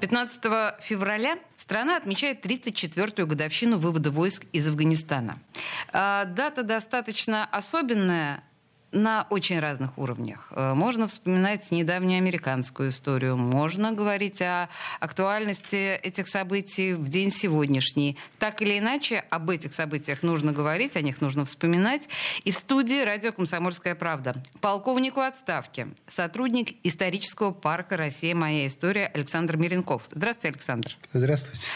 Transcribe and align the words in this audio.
15 0.00 0.80
февраля 0.80 1.38
страна 1.56 1.96
отмечает 1.96 2.44
34-ю 2.44 3.26
годовщину 3.26 3.78
вывода 3.78 4.10
войск 4.10 4.44
из 4.52 4.68
Афганистана. 4.68 5.38
А, 5.92 6.24
дата 6.24 6.62
достаточно 6.62 7.44
особенная, 7.44 8.42
на 8.92 9.26
очень 9.28 9.60
разных 9.60 9.98
уровнях. 9.98 10.48
Э, 10.50 10.72
можно 10.74 11.08
вспоминать 11.08 11.70
недавнюю 11.70 12.18
американскую 12.18 12.90
историю, 12.90 13.36
можно 13.36 13.92
говорить 13.92 14.40
о 14.40 14.68
актуальности 15.00 15.96
этих 15.96 16.28
событий 16.28 16.94
в 16.94 17.08
день 17.08 17.30
сегодняшний. 17.30 18.16
Так 18.38 18.62
или 18.62 18.78
иначе, 18.78 19.24
об 19.30 19.50
этих 19.50 19.74
событиях 19.74 20.22
нужно 20.22 20.52
говорить, 20.52 20.96
о 20.96 21.02
них 21.02 21.20
нужно 21.20 21.44
вспоминать. 21.44 22.08
И 22.44 22.50
в 22.50 22.56
студии 22.56 23.02
радио 23.02 23.32
«Комсомольская 23.32 23.94
правда» 23.94 24.36
полковнику 24.60 25.20
отставки, 25.20 25.88
сотрудник 26.06 26.76
исторического 26.82 27.52
парка 27.52 27.96
«Россия. 27.96 28.34
Моя 28.34 28.66
история» 28.66 29.06
Александр 29.12 29.56
Миренков. 29.56 30.02
Здравствуйте, 30.10 30.48
Александр. 30.54 30.96
Здравствуйте. 31.12 31.66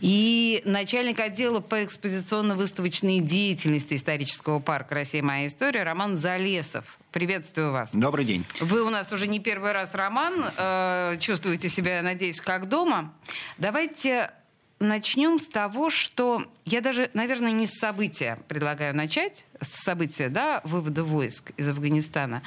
И 0.00 0.62
начальник 0.64 1.20
отдела 1.20 1.60
по 1.60 1.84
экспозиционно-выставочной 1.84 3.20
деятельности 3.20 3.94
исторического 3.94 4.60
парка 4.60 4.94
«Россия. 4.96 5.22
Моя 5.22 5.46
история» 5.46 5.82
Роман 5.82 6.16
Зали 6.16 6.53
Лесов. 6.54 6.98
Приветствую 7.10 7.72
вас. 7.72 7.90
Добрый 7.92 8.24
день. 8.24 8.44
Вы 8.60 8.82
у 8.82 8.90
нас 8.90 9.10
уже 9.12 9.26
не 9.26 9.40
первый 9.40 9.72
раз, 9.72 9.92
Роман. 9.94 10.34
Э, 10.56 11.16
чувствуете 11.18 11.68
себя, 11.68 12.00
надеюсь, 12.02 12.40
как 12.40 12.68
дома. 12.68 13.12
Давайте 13.58 14.30
начнем 14.78 15.40
с 15.40 15.48
того, 15.48 15.90
что 15.90 16.44
я 16.64 16.80
даже, 16.80 17.10
наверное, 17.12 17.50
не 17.50 17.66
с 17.66 17.72
события 17.72 18.38
предлагаю 18.46 18.94
начать, 18.94 19.48
с 19.60 19.82
события, 19.82 20.28
да, 20.28 20.60
вывода 20.62 21.02
войск 21.02 21.50
из 21.56 21.68
Афганистана. 21.68 22.42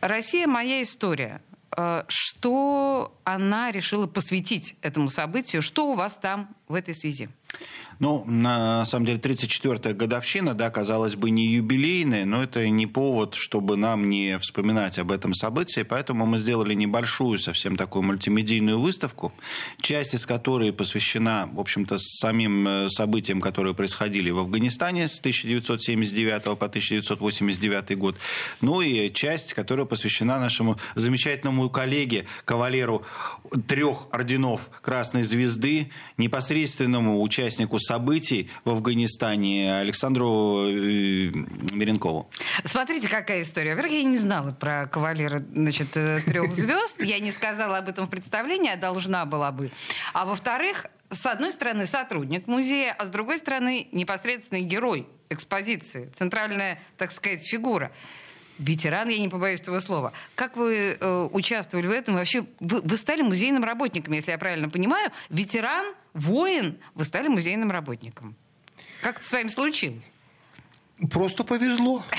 Россия 0.00 0.48
моя 0.48 0.82
история. 0.82 1.40
Э, 1.76 2.02
что 2.08 3.16
она 3.22 3.70
решила 3.70 4.08
посвятить 4.08 4.74
этому 4.82 5.08
событию? 5.08 5.62
Что 5.62 5.86
у 5.86 5.94
вас 5.94 6.18
там 6.20 6.48
в 6.70 6.74
этой 6.74 6.94
связи? 6.94 7.28
Ну, 7.98 8.24
на 8.26 8.86
самом 8.86 9.04
деле, 9.04 9.18
34-я 9.18 9.92
годовщина, 9.92 10.54
да, 10.54 10.70
казалось 10.70 11.16
бы, 11.16 11.28
не 11.28 11.48
юбилейная, 11.48 12.24
но 12.24 12.42
это 12.42 12.66
не 12.66 12.86
повод, 12.86 13.34
чтобы 13.34 13.76
нам 13.76 14.08
не 14.08 14.38
вспоминать 14.38 14.98
об 14.98 15.12
этом 15.12 15.34
событии, 15.34 15.82
поэтому 15.82 16.24
мы 16.24 16.38
сделали 16.38 16.72
небольшую, 16.72 17.38
совсем 17.38 17.76
такую 17.76 18.02
мультимедийную 18.04 18.80
выставку, 18.80 19.34
часть 19.82 20.14
из 20.14 20.24
которой 20.24 20.72
посвящена, 20.72 21.50
в 21.52 21.60
общем-то, 21.60 21.98
самим 21.98 22.66
э, 22.66 22.88
событиям, 22.88 23.42
которые 23.42 23.74
происходили 23.74 24.30
в 24.30 24.38
Афганистане 24.38 25.06
с 25.06 25.18
1979 25.18 26.58
по 26.58 26.66
1989 26.66 27.98
год, 27.98 28.16
ну 28.62 28.80
и 28.80 29.12
часть, 29.12 29.52
которая 29.52 29.84
посвящена 29.84 30.40
нашему 30.40 30.78
замечательному 30.94 31.68
коллеге, 31.68 32.24
кавалеру 32.46 33.04
трех 33.66 34.06
орденов 34.10 34.70
Красной 34.80 35.22
Звезды, 35.22 35.90
непосредственному 36.60 37.22
участнику 37.22 37.78
событий 37.78 38.50
в 38.64 38.70
Афганистане 38.70 39.78
Александру 39.78 40.66
э, 40.66 41.30
Меренкову. 41.72 42.28
Смотрите, 42.64 43.08
какая 43.08 43.42
история. 43.42 43.74
Во-первых, 43.74 43.98
я 43.98 44.04
не 44.04 44.18
знала 44.18 44.50
про 44.52 44.86
кавалера 44.86 45.42
значит, 45.54 45.96
э, 45.96 46.20
трех 46.20 46.54
звезд. 46.54 46.96
Я 47.00 47.18
не 47.18 47.32
сказала 47.32 47.78
об 47.78 47.88
этом 47.88 48.06
в 48.06 48.10
представлении, 48.10 48.70
а 48.70 48.76
должна 48.76 49.24
была 49.24 49.52
бы. 49.52 49.70
А 50.12 50.26
во-вторых, 50.26 50.86
с 51.10 51.26
одной 51.26 51.50
стороны, 51.50 51.86
сотрудник 51.86 52.46
музея, 52.46 52.94
а 52.98 53.06
с 53.06 53.08
другой 53.08 53.38
стороны, 53.38 53.88
непосредственный 53.92 54.62
герой 54.62 55.06
экспозиции, 55.30 56.10
центральная, 56.12 56.78
так 56.98 57.10
сказать, 57.12 57.42
фигура 57.42 57.90
ветеран, 58.60 59.08
я 59.08 59.18
не 59.18 59.28
побоюсь 59.28 59.60
этого 59.60 59.80
слова. 59.80 60.12
Как 60.34 60.56
вы 60.56 60.96
э, 61.00 61.28
участвовали 61.32 61.86
в 61.86 61.90
этом? 61.90 62.14
вообще, 62.14 62.44
вы, 62.60 62.80
вы 62.82 62.96
стали 62.96 63.22
музейным 63.22 63.64
работником, 63.64 64.14
если 64.14 64.30
я 64.30 64.38
правильно 64.38 64.68
понимаю. 64.68 65.10
Ветеран, 65.30 65.94
воин, 66.12 66.78
вы 66.94 67.04
стали 67.04 67.28
музейным 67.28 67.70
работником. 67.70 68.36
Как 69.02 69.16
это 69.18 69.26
с 69.26 69.32
вами 69.32 69.48
случилось? 69.48 70.12
Просто 71.10 71.44
повезло. 71.44 72.04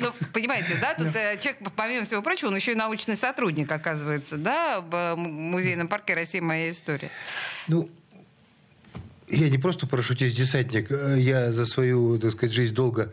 Ну, 0.00 0.08
понимаете, 0.32 0.78
да, 0.80 0.94
тут 0.94 1.14
э, 1.14 1.38
человек, 1.40 1.58
помимо 1.74 2.04
всего 2.04 2.22
прочего, 2.22 2.48
он 2.48 2.56
еще 2.56 2.72
и 2.72 2.74
научный 2.74 3.16
сотрудник, 3.16 3.70
оказывается, 3.70 4.36
да, 4.36 4.80
в 4.80 4.94
э, 4.94 5.16
музейном 5.16 5.88
парке 5.88 6.14
России 6.14 6.40
«Моя 6.40 6.70
история». 6.70 7.10
Ну, 7.66 7.88
я 9.28 9.48
не 9.50 9.58
просто 9.58 9.86
парашютист-десантник, 9.86 10.90
э, 10.90 11.18
я 11.18 11.52
за 11.52 11.66
свою, 11.66 12.18
так 12.18 12.32
сказать, 12.32 12.54
жизнь 12.54 12.74
долго 12.74 13.12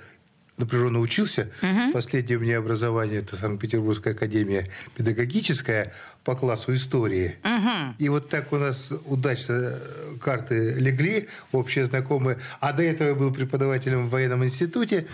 напряженно 0.58 1.00
учился. 1.00 1.50
Угу. 1.62 1.94
Последнее 1.94 2.38
у 2.38 2.42
меня 2.42 2.60
образование 2.60 3.20
это 3.20 3.36
Санкт-Петербургская 3.36 4.14
академия 4.14 4.70
педагогическая 4.96 5.94
по 6.24 6.36
классу 6.36 6.74
истории. 6.74 7.36
Угу. 7.44 7.96
И 8.00 8.10
вот 8.10 8.30
так 8.30 8.54
у 8.54 8.58
нас 8.58 8.92
удачно 9.06 9.74
карты 10.22 10.74
легли, 10.76 11.28
общие 11.52 11.86
знакомые. 11.86 12.40
А 12.60 12.74
до 12.74 12.84
этого 12.84 13.10
я 13.10 13.16
был 13.16 13.34
преподавателем 13.34 14.08
в 14.08 14.10
военном 14.12 14.44
институте, 14.44 15.08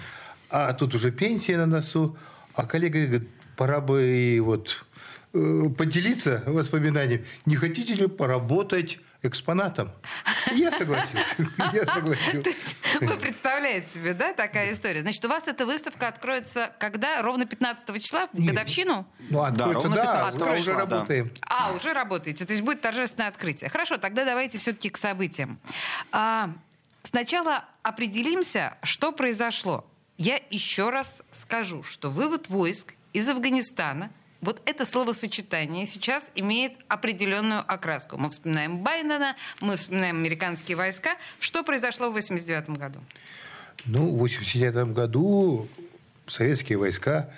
а 0.50 0.73
тут 0.73 0.95
уже 0.95 1.11
пенсия 1.11 1.57
на 1.57 1.66
носу. 1.66 2.17
А 2.56 2.66
коллега 2.66 3.00
говорит, 3.06 3.29
пора 3.56 3.79
бы 3.81 4.06
и 4.06 4.39
вот 4.39 4.85
э, 4.88 4.88
поделиться 5.31 6.44
воспоминаниями. 6.47 7.25
Не 7.45 7.56
хотите 7.56 7.94
ли 7.95 8.07
поработать 8.07 9.00
экспонатом. 9.22 9.91
Я 10.53 10.72
согласился. 10.72 11.35
Я 11.73 11.85
согласился. 11.85 12.51
Вы 13.01 13.17
представляете 13.17 13.95
себе, 13.95 14.13
да, 14.13 14.34
такая 14.34 14.72
история? 14.73 15.01
Значит, 15.01 15.23
у 15.25 15.28
вас 15.28 15.47
эта 15.47 15.66
выставка 15.66 16.07
откроется 16.07 16.73
когда? 16.79 17.22
Ровно 17.22 17.45
15 17.45 18.01
числа, 18.01 18.28
в 18.31 18.45
годовщину? 18.45 19.06
Ну, 19.29 19.41
откроется, 19.41 19.89
да, 19.89 20.31
да 20.31 20.53
уже 20.53 20.73
работаем. 20.73 21.31
А, 21.41 21.73
уже 21.73 21.91
работаете. 21.91 22.45
То 22.45 22.53
есть 22.53 22.63
будет 22.63 22.81
торжественное 22.81 23.28
открытие. 23.28 23.69
Хорошо, 23.69 23.97
тогда 23.97 24.23
давайте 24.23 24.57
все-таки 24.57 24.89
к 24.89 24.97
событиям. 24.97 25.59
А, 26.12 26.51
сначала 27.03 27.66
определимся, 27.84 28.78
что 28.84 29.12
произошло. 29.12 29.85
Я 30.18 30.39
еще 30.50 30.89
раз 30.89 31.23
скажу, 31.31 31.84
что 31.84 32.09
вывод 32.09 32.47
войск 32.50 32.94
из 33.12 33.28
Афганистана– 33.28 34.12
вот 34.41 34.61
это 34.66 34.85
словосочетание 34.85 35.85
сейчас 35.85 36.31
имеет 36.35 36.73
определенную 36.88 37.61
окраску. 37.67 38.17
Мы 38.17 38.29
вспоминаем 38.29 38.77
Байдена, 38.79 39.35
мы 39.59 39.75
вспоминаем 39.75 40.17
американские 40.17 40.77
войска. 40.77 41.17
Что 41.39 41.63
произошло 41.63 42.09
в 42.09 42.13
89 42.13 42.69
году? 42.77 43.00
Ну, 43.85 44.07
в 44.07 44.17
89 44.17 44.94
году 44.94 45.67
советские 46.27 46.77
войска, 46.77 47.29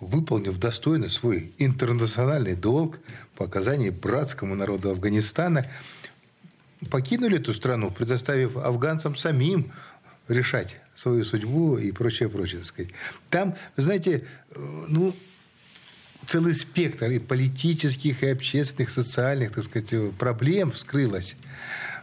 выполнив 0.00 0.56
достойно 0.58 1.08
свой 1.08 1.52
интернациональный 1.58 2.54
долг 2.54 2.98
по 3.34 3.46
оказанию 3.46 3.92
братскому 3.92 4.54
народу 4.54 4.90
Афганистана, 4.90 5.66
покинули 6.90 7.38
эту 7.40 7.52
страну, 7.52 7.90
предоставив 7.90 8.56
афганцам 8.56 9.16
самим 9.16 9.72
решать 10.28 10.76
свою 10.94 11.24
судьбу 11.24 11.78
и 11.78 11.90
прочее, 11.90 12.28
прочее, 12.28 12.60
так 12.60 12.68
сказать. 12.68 12.92
Там, 13.30 13.56
знаете, 13.76 14.24
э, 14.50 14.84
ну, 14.88 15.14
целый 16.28 16.52
спектр 16.52 17.10
и 17.10 17.18
политических, 17.18 18.22
и 18.22 18.28
общественных, 18.28 18.90
социальных, 18.90 19.52
так 19.52 19.64
сказать, 19.64 20.12
проблем 20.18 20.70
вскрылось. 20.70 21.36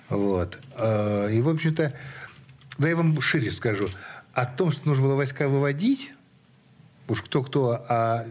Вот. 0.10 0.58
А, 0.78 1.28
и, 1.28 1.42
в 1.42 1.48
общем-то, 1.50 1.94
да 2.80 2.90
я 2.90 2.96
вам 2.96 3.22
шире 3.22 3.52
скажу. 3.52 3.88
О 4.34 4.46
том, 4.46 4.72
что 4.72 4.88
нужно 4.88 5.04
было 5.04 5.16
войска 5.16 5.48
выводить, 5.48 6.12
уж 7.08 7.22
кто-кто, 7.22 7.86
а 7.88 8.26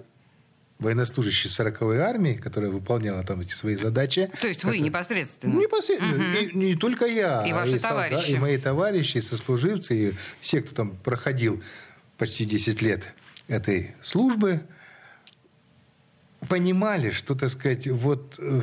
военнослужащие 0.80 1.48
40-й 1.48 1.98
армии, 1.98 2.34
которая 2.34 2.72
выполняла 2.72 3.22
там 3.22 3.40
эти 3.42 3.54
свои 3.54 3.76
задачи. 3.76 4.30
То 4.40 4.48
есть 4.48 4.64
вы 4.64 4.80
непосредственно? 4.80 5.60
Непосредственно. 5.60 6.30
Угу. 6.30 6.38
И, 6.38 6.58
не 6.58 6.74
только 6.74 7.06
я. 7.06 7.46
И 7.46 7.52
а 7.52 7.54
ваши 7.54 7.76
и 7.76 7.78
товарищи. 7.78 8.16
Солдат, 8.16 8.30
и 8.30 8.38
мои 8.38 8.58
товарищи, 8.58 9.18
и 9.18 9.20
сослуживцы, 9.22 10.08
и 10.08 10.12
все, 10.40 10.60
кто 10.60 10.74
там 10.74 10.96
проходил 10.96 11.62
почти 12.18 12.44
10 12.44 12.82
лет 12.82 13.04
этой 13.46 13.94
службы, 14.02 14.64
понимали, 16.48 17.10
что, 17.10 17.34
так 17.34 17.50
сказать, 17.50 17.86
вот 17.88 18.36
э, 18.38 18.60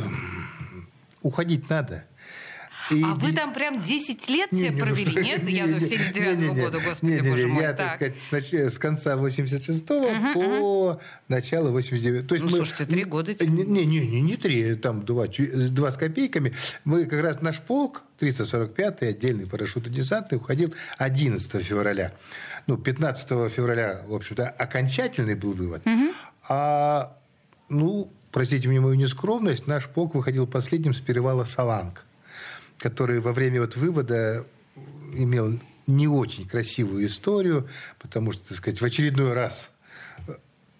уходить 1.21 1.69
надо. 1.69 2.05
И, 2.89 3.03
а 3.03 3.15
вы 3.15 3.31
там 3.31 3.53
прям 3.53 3.81
10 3.81 4.29
лет 4.29 4.49
все 4.51 4.69
не, 4.69 4.79
провели, 4.79 5.15
не, 5.15 5.21
нет? 5.21 5.43
Не, 5.43 5.53
Я 5.53 5.67
до 5.67 5.77
79-го 5.77 6.53
года, 6.55 6.79
господи, 6.79 7.11
не, 7.11 7.21
не, 7.21 7.29
боже 7.29 7.47
мой. 7.47 7.63
Я, 7.63 7.73
так, 7.73 7.99
так 7.99 8.17
сказать, 8.17 8.69
с, 8.69 8.75
с 8.75 8.77
конца 8.77 9.15
86-го 9.15 9.95
угу, 9.95 10.33
по 10.33 10.39
угу. 10.39 11.01
начало 11.27 11.69
89-го. 11.77 12.27
То 12.27 12.35
есть 12.35 12.45
ну, 12.45 12.51
мы, 12.51 12.57
слушайте, 12.57 12.85
три 12.85 13.03
года. 13.03 13.33
Не, 13.45 13.63
не, 13.63 13.85
не, 13.85 14.07
не, 14.07 14.21
не 14.21 14.35
три, 14.35 14.75
там 14.75 15.05
два, 15.05 15.27
два 15.27 15.91
с 15.91 15.97
копейками. 15.97 16.53
Мы 16.83 17.05
как 17.05 17.21
раз 17.21 17.41
наш 17.41 17.59
полк, 17.59 18.03
345-й 18.19 19.09
отдельный 19.09 19.45
парашютно-десантный, 19.45 20.37
уходил 20.37 20.73
11 20.97 21.63
февраля. 21.63 22.13
Ну, 22.67 22.77
15 22.77 23.29
февраля, 23.51 24.01
в 24.05 24.13
общем-то, 24.13 24.49
окончательный 24.49 25.35
был 25.35 25.53
вывод. 25.53 25.81
Угу. 25.85 26.13
А, 26.49 27.15
ну, 27.71 28.11
простите 28.31 28.67
мне 28.67 28.79
мою 28.79 28.95
нескромность, 28.95 29.65
наш 29.65 29.87
полк 29.87 30.13
выходил 30.13 30.45
последним 30.45 30.93
с 30.93 30.99
перевала 30.99 31.45
Саланг, 31.45 32.05
который 32.77 33.19
во 33.19 33.33
время 33.33 33.61
вот 33.61 33.75
вывода 33.75 34.45
имел 35.15 35.59
не 35.87 36.07
очень 36.07 36.47
красивую 36.47 37.05
историю, 37.05 37.67
потому 37.99 38.31
что, 38.31 38.49
так 38.49 38.57
сказать, 38.57 38.81
в 38.81 38.85
очередной 38.85 39.33
раз 39.33 39.71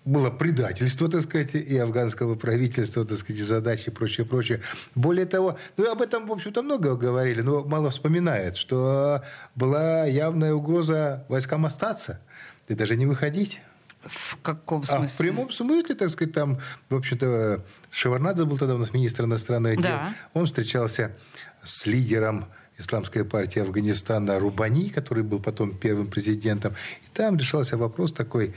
было 0.03 0.31
предательство, 0.31 1.07
так 1.07 1.21
сказать, 1.21 1.53
и 1.53 1.77
афганского 1.77 2.35
правительства, 2.35 3.05
так 3.05 3.17
сказать, 3.17 3.39
и 3.39 3.43
задачи 3.43 3.89
и 3.89 3.91
прочее, 3.91 4.25
прочее. 4.25 4.61
Более 4.95 5.25
того, 5.25 5.57
ну, 5.77 5.91
об 5.91 6.01
этом, 6.01 6.27
в 6.27 6.31
общем-то, 6.31 6.63
много 6.63 6.95
говорили, 6.95 7.41
но 7.41 7.63
мало 7.63 7.91
вспоминают, 7.91 8.57
что 8.57 9.21
была 9.55 10.05
явная 10.05 10.53
угроза 10.53 11.25
войскам 11.29 11.65
остаться 11.65 12.19
и 12.67 12.73
даже 12.73 12.95
не 12.95 13.05
выходить. 13.05 13.61
В 14.03 14.38
каком 14.42 14.83
смысле? 14.83 15.06
А 15.06 15.07
в 15.07 15.18
прямом 15.18 15.51
смысле, 15.51 15.95
так 15.95 16.09
сказать, 16.09 16.33
там, 16.33 16.59
в 16.89 16.95
общем-то, 16.95 17.63
Шеварнадзе 17.92 18.45
был 18.45 18.57
тогда 18.57 18.75
у 18.75 18.77
нас 18.77 18.94
министр 18.94 19.25
иностранных 19.25 19.75
дел. 19.75 19.83
Да. 19.83 20.13
Он 20.33 20.45
встречался 20.45 21.15
с 21.63 21.86
лидером 21.86 22.45
исламская 22.77 23.24
партия 23.24 23.62
Афганистана 23.62 24.39
Рубани, 24.39 24.89
который 24.89 25.24
был 25.24 25.39
потом 25.39 25.77
первым 25.77 26.07
президентом. 26.07 26.74
И 27.03 27.15
там 27.15 27.38
решался 27.38 27.77
вопрос 27.77 28.12
такой 28.12 28.56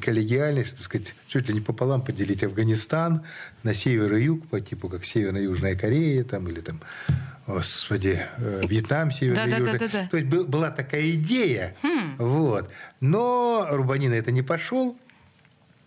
коллегиальный, 0.00 0.64
что, 0.64 0.76
так 0.76 0.84
сказать, 0.84 1.14
чуть 1.28 1.48
ли 1.48 1.54
не 1.54 1.60
пополам 1.60 2.02
поделить 2.02 2.42
Афганистан 2.42 3.22
на 3.62 3.74
север 3.74 4.14
и 4.14 4.24
юг, 4.24 4.48
по 4.48 4.60
типу 4.60 4.88
как 4.88 5.04
Северно-Южная 5.04 5.76
Корея 5.76 6.24
там, 6.24 6.48
или 6.48 6.60
там 6.60 6.80
Господи, 7.50 8.20
э, 8.38 8.62
Вьетнам, 8.68 9.10
Северный, 9.10 9.50
да, 9.50 9.56
Южный. 9.56 9.72
Да, 9.72 9.78
да, 9.78 9.78
да, 9.78 10.02
да. 10.02 10.08
То 10.08 10.16
есть 10.16 10.28
был, 10.28 10.46
была 10.46 10.70
такая 10.70 11.10
идея. 11.10 11.74
Хм. 11.82 12.16
Вот. 12.18 12.70
Но 13.00 13.66
Рубани 13.70 14.08
на 14.08 14.14
это 14.14 14.30
не 14.30 14.42
пошел. 14.42 14.96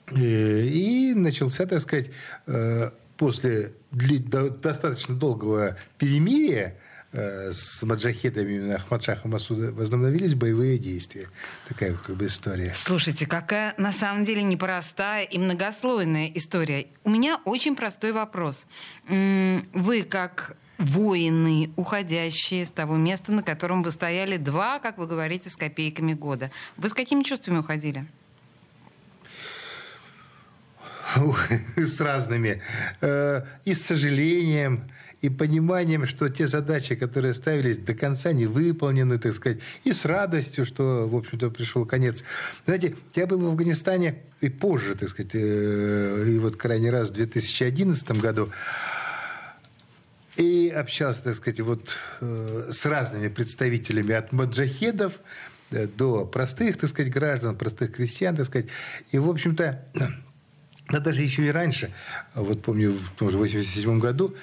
Э, 0.07 0.15
и 0.17 1.13
начался, 1.15 1.65
так 1.65 1.81
сказать, 1.81 2.07
э, 2.47 2.89
после 3.17 3.71
достаточно 3.91 5.15
долгого 5.15 5.77
перемирия 5.97 6.75
с 7.15 7.83
маджахедами 7.83 8.53
именно 8.53 8.75
Ахмадшаха 8.77 9.27
Масуда 9.27 9.71
возобновились 9.71 10.33
боевые 10.33 10.79
действия. 10.79 11.27
Такая 11.67 11.91
вот 11.91 12.01
как 12.01 12.15
бы 12.15 12.25
история. 12.25 12.73
Слушайте, 12.75 13.27
какая 13.27 13.75
на 13.77 13.91
самом 13.91 14.25
деле 14.25 14.41
непростая 14.41 15.23
и 15.23 15.37
многослойная 15.37 16.31
история. 16.33 16.87
У 17.03 17.11
меня 17.11 17.39
очень 17.45 17.75
простой 17.75 18.13
вопрос. 18.13 18.65
Вы 19.07 20.01
как 20.01 20.57
воины, 20.83 21.71
уходящие 21.75 22.65
с 22.65 22.71
того 22.71 22.95
места, 22.97 23.31
на 23.31 23.43
котором 23.43 23.83
вы 23.83 23.91
стояли 23.91 24.37
два, 24.37 24.79
как 24.79 24.97
вы 24.97 25.07
говорите, 25.07 25.49
с 25.49 25.55
копейками 25.55 26.13
года. 26.13 26.51
Вы 26.77 26.89
с 26.89 26.93
какими 26.93 27.23
чувствами 27.23 27.59
уходили? 27.59 28.05
С 31.75 31.99
разными. 32.01 32.61
Э, 33.01 33.41
и 33.65 33.75
с 33.75 33.85
сожалением, 33.85 34.83
и 35.21 35.29
пониманием, 35.29 36.07
что 36.07 36.27
те 36.29 36.47
задачи, 36.47 36.95
которые 36.95 37.33
ставились, 37.33 37.77
до 37.77 37.93
конца 37.93 38.33
не 38.33 38.45
выполнены, 38.45 39.17
так 39.19 39.33
сказать, 39.33 39.59
и 39.85 39.93
с 39.93 40.05
радостью, 40.05 40.65
что, 40.65 41.07
в 41.07 41.15
общем-то, 41.15 41.49
пришел 41.49 41.85
конец. 41.85 42.23
Знаете, 42.65 42.95
я 43.15 43.25
был 43.25 43.39
в 43.39 43.45
Афганистане 43.45 44.15
и 44.41 44.49
позже, 44.49 44.95
так 44.95 45.09
сказать, 45.09 45.31
э, 45.33 46.25
и 46.27 46.39
вот 46.39 46.57
крайний 46.57 46.89
раз 46.89 47.11
в 47.11 47.13
2011 47.13 48.19
году, 48.19 48.49
и 50.35 50.69
общался, 50.69 51.23
так 51.23 51.35
сказать, 51.35 51.59
вот 51.59 51.97
э, 52.21 52.69
с 52.71 52.85
разными 52.85 53.27
представителями 53.27 54.13
от 54.13 54.31
маджахедов 54.31 55.13
э, 55.71 55.87
до 55.87 56.25
простых, 56.25 56.77
так 56.77 56.89
сказать, 56.89 57.11
граждан, 57.11 57.55
простых 57.55 57.93
крестьян, 57.93 58.35
так 58.35 58.45
сказать. 58.45 58.67
И, 59.11 59.19
в 59.19 59.29
общем-то, 59.29 59.85
да 60.89 60.99
даже 60.99 61.21
еще 61.21 61.45
и 61.45 61.51
раньше, 61.51 61.91
вот 62.35 62.61
помню, 62.63 62.93
в 62.93 63.11
том 63.17 63.29
же 63.29 63.37
87 63.37 63.99
году 63.99 64.35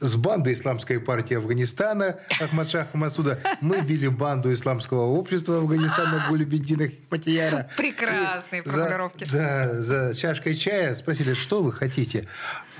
с 0.00 0.14
бандой 0.14 0.54
исламской 0.54 1.00
партии 1.00 1.36
Афганистана 1.36 2.16
Ахмад 2.40 2.68
Шаха 2.70 2.96
Масуда. 2.96 3.38
Мы 3.60 3.80
били 3.80 4.08
банду 4.08 4.52
исламского 4.52 5.06
общества 5.06 5.58
Афганистана 5.58 6.26
Гулюбедина 6.28 6.88
Хикматияра. 6.88 7.68
Прекрасные 7.76 8.62
формулировки. 8.62 9.24
За, 9.24 9.36
да, 9.36 9.80
за 9.80 10.14
чашкой 10.14 10.54
чая 10.54 10.94
спросили, 10.94 11.34
что 11.34 11.62
вы 11.62 11.72
хотите? 11.72 12.26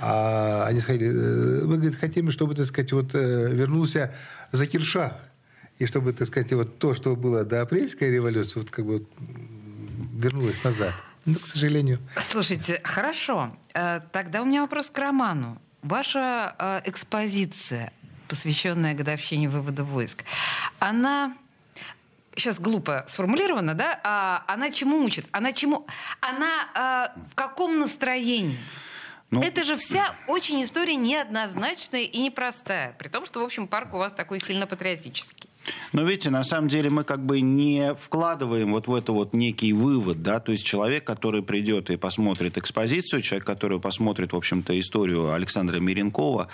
А 0.01 0.67
они 0.67 0.81
сказали, 0.81 1.07
«Э, 1.07 1.65
мы 1.65 1.77
говорит, 1.77 1.99
хотим, 1.99 2.31
чтобы, 2.31 2.55
так 2.55 2.67
сказать, 2.67 2.93
вот 2.93 3.15
э, 3.15 3.51
вернулся 3.51 4.13
Закиршах. 4.53 5.13
И 5.79 5.87
чтобы, 5.87 6.13
так 6.13 6.27
сказать, 6.29 6.53
вот 6.53 6.79
то, 6.79 6.95
что 6.95 7.17
было 7.17 7.45
до 7.45 7.63
апрельской 7.63 8.11
революции, 8.11 8.59
вот 8.59 8.71
как 8.71 8.87
бы 8.87 9.07
вернулось 10.15 10.63
назад. 10.65 10.95
Но, 11.25 11.35
к 11.35 11.47
сожалению. 11.47 11.99
Слушайте, 12.19 12.81
хорошо. 12.85 13.57
Э, 13.75 14.01
тогда 14.13 14.43
у 14.43 14.45
меня 14.45 14.63
вопрос 14.63 14.91
к 14.91 14.99
Роману. 14.99 15.61
Ваша 15.83 16.55
э, 16.59 16.81
экспозиция, 16.85 17.93
посвященная 18.29 18.95
годовщине 18.95 19.49
вывода 19.49 19.85
войск, 19.85 20.25
она 20.79 21.37
сейчас 22.35 22.59
глупо 22.61 23.05
сформулирована, 23.09 23.75
да? 23.75 24.01
А 24.05 24.45
она 24.47 24.71
чему 24.71 25.03
учит? 25.03 25.27
Она 25.33 25.53
чему? 25.53 25.87
Она 26.21 27.13
э, 27.15 27.21
в 27.31 27.35
каком 27.35 27.79
настроении? 27.79 28.59
Ну, 29.31 29.43
это 29.43 29.65
же 29.65 29.75
вся 29.77 30.15
очень 30.29 30.63
история 30.63 30.95
неоднозначная 30.95 32.03
и 32.03 32.19
непростая. 32.19 32.95
При 32.99 33.09
том, 33.09 33.27
что, 33.27 33.41
в 33.41 33.45
общем, 33.45 33.67
парк 33.67 33.93
у 33.95 33.99
вас 33.99 34.13
такой 34.13 34.39
сильно 34.39 34.67
патриотический. 34.67 35.46
Но 35.93 36.03
видите, 36.03 36.31
на 36.31 36.45
самом 36.45 36.69
деле 36.69 36.91
мы 36.91 37.05
как 37.05 37.25
бы 37.25 37.41
не 37.41 37.95
вкладываем 37.95 38.73
вот 38.73 38.87
в 38.87 38.95
это 38.95 39.13
вот 39.13 39.33
некий 39.33 39.73
вывод, 39.73 40.23
да, 40.23 40.41
то 40.41 40.53
есть 40.53 40.65
человек, 40.65 41.05
который 41.05 41.43
придет 41.43 41.91
и 41.91 41.97
посмотрит 41.97 42.59
экспозицию, 42.59 43.23
человек, 43.23 43.47
который 43.47 43.81
посмотрит, 43.81 44.33
в 44.33 44.37
общем-то, 44.37 44.79
историю 44.79 45.33
Александра 45.33 45.79
Миренкова, 45.79 46.49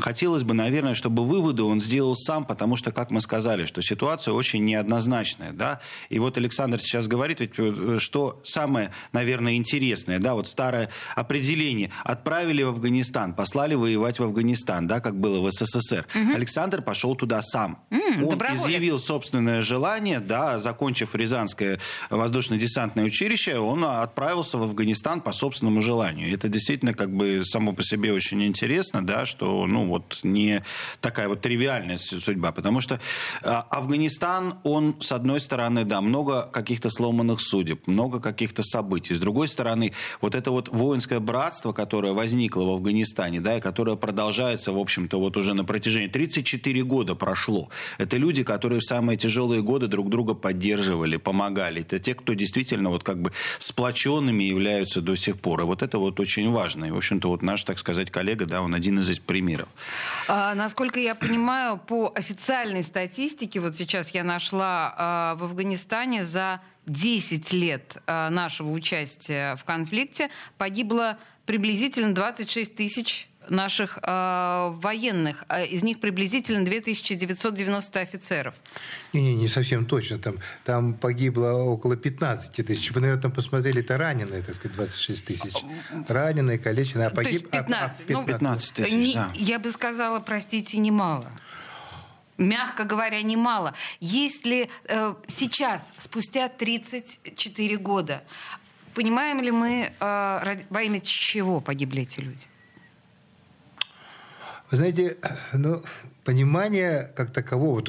хотелось 0.00 0.42
бы, 0.42 0.54
наверное, 0.54 0.94
чтобы 0.94 1.24
выводы 1.24 1.62
он 1.62 1.80
сделал 1.80 2.16
сам, 2.16 2.44
потому 2.44 2.76
что, 2.76 2.92
как 2.92 3.10
мы 3.10 3.20
сказали, 3.20 3.64
что 3.64 3.82
ситуация 3.82 4.32
очень 4.32 4.64
неоднозначная, 4.64 5.52
да, 5.52 5.80
и 6.08 6.18
вот 6.18 6.36
Александр 6.38 6.80
сейчас 6.80 7.06
говорит, 7.06 7.40
э, 7.40 7.98
что 7.98 8.40
самое, 8.44 8.90
наверное, 9.12 9.54
интересное, 9.54 10.18
да, 10.18 10.34
вот 10.34 10.48
старое 10.48 10.88
определение, 11.16 11.90
отправили 12.04 12.62
в 12.62 12.68
Афганистан, 12.68 13.34
послали 13.34 13.74
воевать 13.74 14.18
в 14.18 14.22
Афганистан, 14.22 14.86
да, 14.86 15.00
как 15.00 15.18
было 15.18 15.40
в 15.40 15.50
СССР. 15.50 16.06
Угу. 16.14 16.34
Александр 16.34 16.82
пошел 16.82 17.14
туда 17.14 17.42
сам. 17.42 17.78
Mm, 17.90 18.24
он 18.24 18.38
изъявил 18.52 18.98
собственное 18.98 19.62
желание, 19.62 20.20
да, 20.20 20.58
закончив 20.58 21.14
Рязанское 21.14 21.78
воздушно-десантное 22.10 23.04
училище, 23.04 23.58
он 23.58 23.84
отправился 23.84 24.58
в 24.58 24.62
Афганистан 24.62 25.20
по 25.20 25.32
собственному 25.32 25.80
желанию. 25.80 26.32
Это 26.32 26.48
действительно 26.48 26.94
как 26.94 27.14
бы 27.14 27.42
само 27.44 27.72
по 27.72 27.82
себе 27.82 28.12
очень 28.12 28.42
интересно, 28.44 29.04
да, 29.04 29.26
что, 29.26 29.66
ну, 29.66 29.86
вот 29.86 30.20
не 30.22 30.62
такая 31.00 31.28
вот 31.28 31.40
тривиальная 31.40 31.96
судьба, 31.96 32.52
потому 32.52 32.80
что 32.80 33.00
а, 33.42 33.66
Афганистан, 33.70 34.58
он, 34.64 34.96
с 35.00 35.12
одной 35.12 35.40
стороны, 35.40 35.84
да, 35.84 36.00
много 36.00 36.42
каких-то 36.42 36.90
сломанных 36.90 37.40
судеб, 37.40 37.86
много 37.86 38.20
каких-то 38.20 38.62
событий. 38.62 39.14
С 39.14 39.20
другой 39.20 39.48
стороны, 39.48 39.92
вот 40.20 40.34
это 40.34 40.50
вот 40.50 40.68
воинское 40.68 41.20
братство, 41.20 41.72
которое 41.72 42.12
возникло 42.12 42.62
в 42.64 42.70
Афганистане, 42.70 43.40
да, 43.40 43.56
и 43.56 43.60
которое 43.60 43.96
продолжается, 43.96 44.72
в 44.72 44.78
общем-то, 44.78 45.18
вот 45.18 45.36
уже 45.36 45.54
на 45.54 45.64
протяжении 45.64 46.08
34 46.08 46.82
года 46.82 47.14
прошло. 47.14 47.70
Это 47.98 48.16
люди, 48.16 48.29
люди, 48.30 48.44
которые 48.44 48.78
в 48.78 48.84
самые 48.84 49.16
тяжелые 49.16 49.60
годы 49.60 49.88
друг 49.88 50.08
друга 50.08 50.34
поддерживали, 50.34 51.16
помогали. 51.16 51.80
Это 51.80 51.98
те, 51.98 52.14
кто 52.14 52.34
действительно 52.34 52.90
вот 52.90 53.02
как 53.02 53.20
бы 53.20 53.32
сплоченными 53.58 54.44
являются 54.44 55.00
до 55.00 55.16
сих 55.16 55.40
пор. 55.40 55.62
И 55.62 55.64
вот 55.64 55.82
это 55.82 55.98
вот 55.98 56.20
очень 56.20 56.48
важно. 56.52 56.84
И, 56.84 56.90
в 56.92 56.96
общем-то, 56.96 57.28
вот 57.28 57.42
наш, 57.42 57.64
так 57.64 57.78
сказать, 57.78 58.12
коллега, 58.12 58.46
да, 58.46 58.62
он 58.62 58.72
один 58.72 59.00
из 59.00 59.10
этих 59.10 59.22
примеров. 59.22 59.68
А, 60.28 60.54
насколько 60.54 61.00
я 61.00 61.16
понимаю, 61.16 61.76
по 61.76 62.12
официальной 62.14 62.84
статистике, 62.84 63.58
вот 63.58 63.76
сейчас 63.76 64.14
я 64.14 64.22
нашла 64.22 64.94
а, 64.96 65.34
в 65.34 65.42
Афганистане 65.42 66.24
за 66.24 66.60
10 66.86 67.52
лет 67.52 67.96
а, 68.06 68.30
нашего 68.30 68.70
участия 68.70 69.56
в 69.56 69.64
конфликте 69.64 70.30
погибло 70.56 71.18
приблизительно 71.46 72.14
26 72.14 72.76
тысяч 72.76 73.28
наших 73.50 73.98
э, 74.02 74.70
военных. 74.80 75.44
А 75.48 75.62
из 75.62 75.82
них 75.82 76.00
приблизительно 76.00 76.64
2990 76.64 78.00
офицеров. 78.00 78.54
Не-не, 79.12 79.34
не 79.34 79.48
совсем 79.48 79.84
точно. 79.84 80.18
Там, 80.18 80.36
там 80.64 80.94
погибло 80.94 81.52
около 81.52 81.96
15 81.96 82.66
тысяч. 82.66 82.92
Вы, 82.92 83.00
наверное, 83.00 83.22
там 83.22 83.32
посмотрели, 83.32 83.80
это 83.80 83.98
раненые, 83.98 84.42
так 84.42 84.54
сказать, 84.54 84.76
26 84.76 85.24
тысяч. 85.26 85.54
Раненые, 86.08 86.58
калеченные, 86.58 87.08
а 87.08 87.10
погиб... 87.10 87.50
То 87.50 87.58
есть 87.58 87.68
15. 87.68 88.00
А, 88.00 88.02
а, 88.02 88.06
15. 88.06 88.10
Ну, 88.10 88.26
15 88.26 88.74
тысяч, 88.74 88.92
не, 88.92 89.14
да. 89.14 89.30
Я 89.34 89.58
бы 89.58 89.70
сказала, 89.70 90.20
простите, 90.20 90.78
немало. 90.78 91.30
мягко 92.38 92.84
говоря, 92.84 93.20
немало. 93.22 93.74
Есть 94.00 94.46
ли 94.46 94.68
э, 94.88 95.14
сейчас, 95.26 95.92
спустя 95.98 96.48
34 96.48 97.76
года, 97.78 98.22
понимаем 98.94 99.40
ли 99.40 99.50
мы, 99.50 99.92
э, 99.98 100.56
во 100.70 100.82
имя 100.82 101.00
чего 101.00 101.60
погибли 101.60 102.02
эти 102.02 102.20
люди? 102.20 102.46
Вы 104.70 104.76
знаете, 104.76 105.16
ну, 105.52 105.82
понимания 106.24 107.08
как 107.16 107.32
такового, 107.32 107.82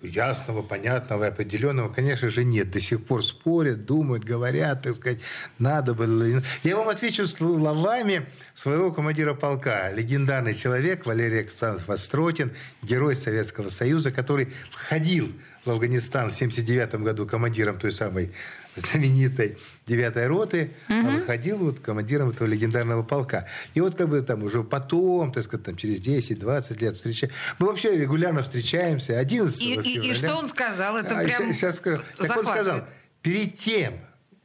ясного, 0.00 0.62
понятного 0.62 1.24
и 1.24 1.28
определенного, 1.28 1.92
конечно 1.92 2.30
же, 2.30 2.44
нет. 2.44 2.70
До 2.70 2.80
сих 2.80 3.04
пор 3.04 3.24
спорят, 3.24 3.86
думают, 3.86 4.24
говорят, 4.24 4.82
так 4.82 4.94
сказать, 4.94 5.18
надо 5.58 5.94
было. 5.94 6.42
Я 6.62 6.76
вам 6.76 6.88
отвечу 6.88 7.26
словами 7.26 8.26
своего 8.54 8.92
командира 8.92 9.34
полка, 9.34 9.90
легендарный 9.90 10.54
человек 10.54 11.06
Валерий 11.06 11.40
Александрович 11.40 11.88
Востротин, 11.88 12.52
герой 12.82 13.16
Советского 13.16 13.68
Союза, 13.68 14.12
который 14.12 14.52
входил 14.70 15.32
в 15.64 15.70
Афганистан 15.70 16.30
в 16.30 16.36
1979 16.36 17.02
году 17.02 17.26
командиром 17.26 17.78
той 17.78 17.90
самой 17.90 18.32
знаменитой 18.76 19.58
9 19.86 20.28
роты, 20.28 20.70
угу. 20.88 20.98
а 20.98 21.10
выходил 21.10 21.58
вот 21.58 21.80
командиром 21.80 22.30
этого 22.30 22.46
легендарного 22.46 23.02
полка. 23.02 23.46
И 23.74 23.80
вот 23.80 23.96
как 23.96 24.08
бы 24.08 24.20
там 24.22 24.42
уже 24.42 24.62
потом, 24.62 25.32
так 25.32 25.44
сказать, 25.44 25.64
там 25.64 25.76
через 25.76 26.00
10-20 26.00 26.80
лет 26.80 26.96
встречаем. 26.96 27.32
Мы 27.58 27.66
вообще 27.66 27.96
регулярно 27.96 28.42
встречаемся. 28.42 29.18
11 29.18 29.60
и, 29.60 29.74
февраля. 29.74 29.90
И, 29.90 30.10
и 30.10 30.14
что 30.14 30.36
он 30.36 30.48
сказал? 30.48 30.96
Это 30.96 31.18
а, 31.18 31.24
прям 31.24 31.52
сейчас 31.52 31.78
скажу. 31.78 32.02
Так 32.18 32.36
он 32.36 32.44
сказал, 32.44 32.84
перед 33.22 33.56
тем, 33.56 33.94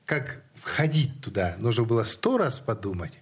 как 0.06 0.42
входить 0.62 1.22
туда, 1.22 1.56
нужно 1.60 1.84
было 1.84 2.04
сто 2.04 2.38
раз 2.38 2.60
подумать, 2.60 3.14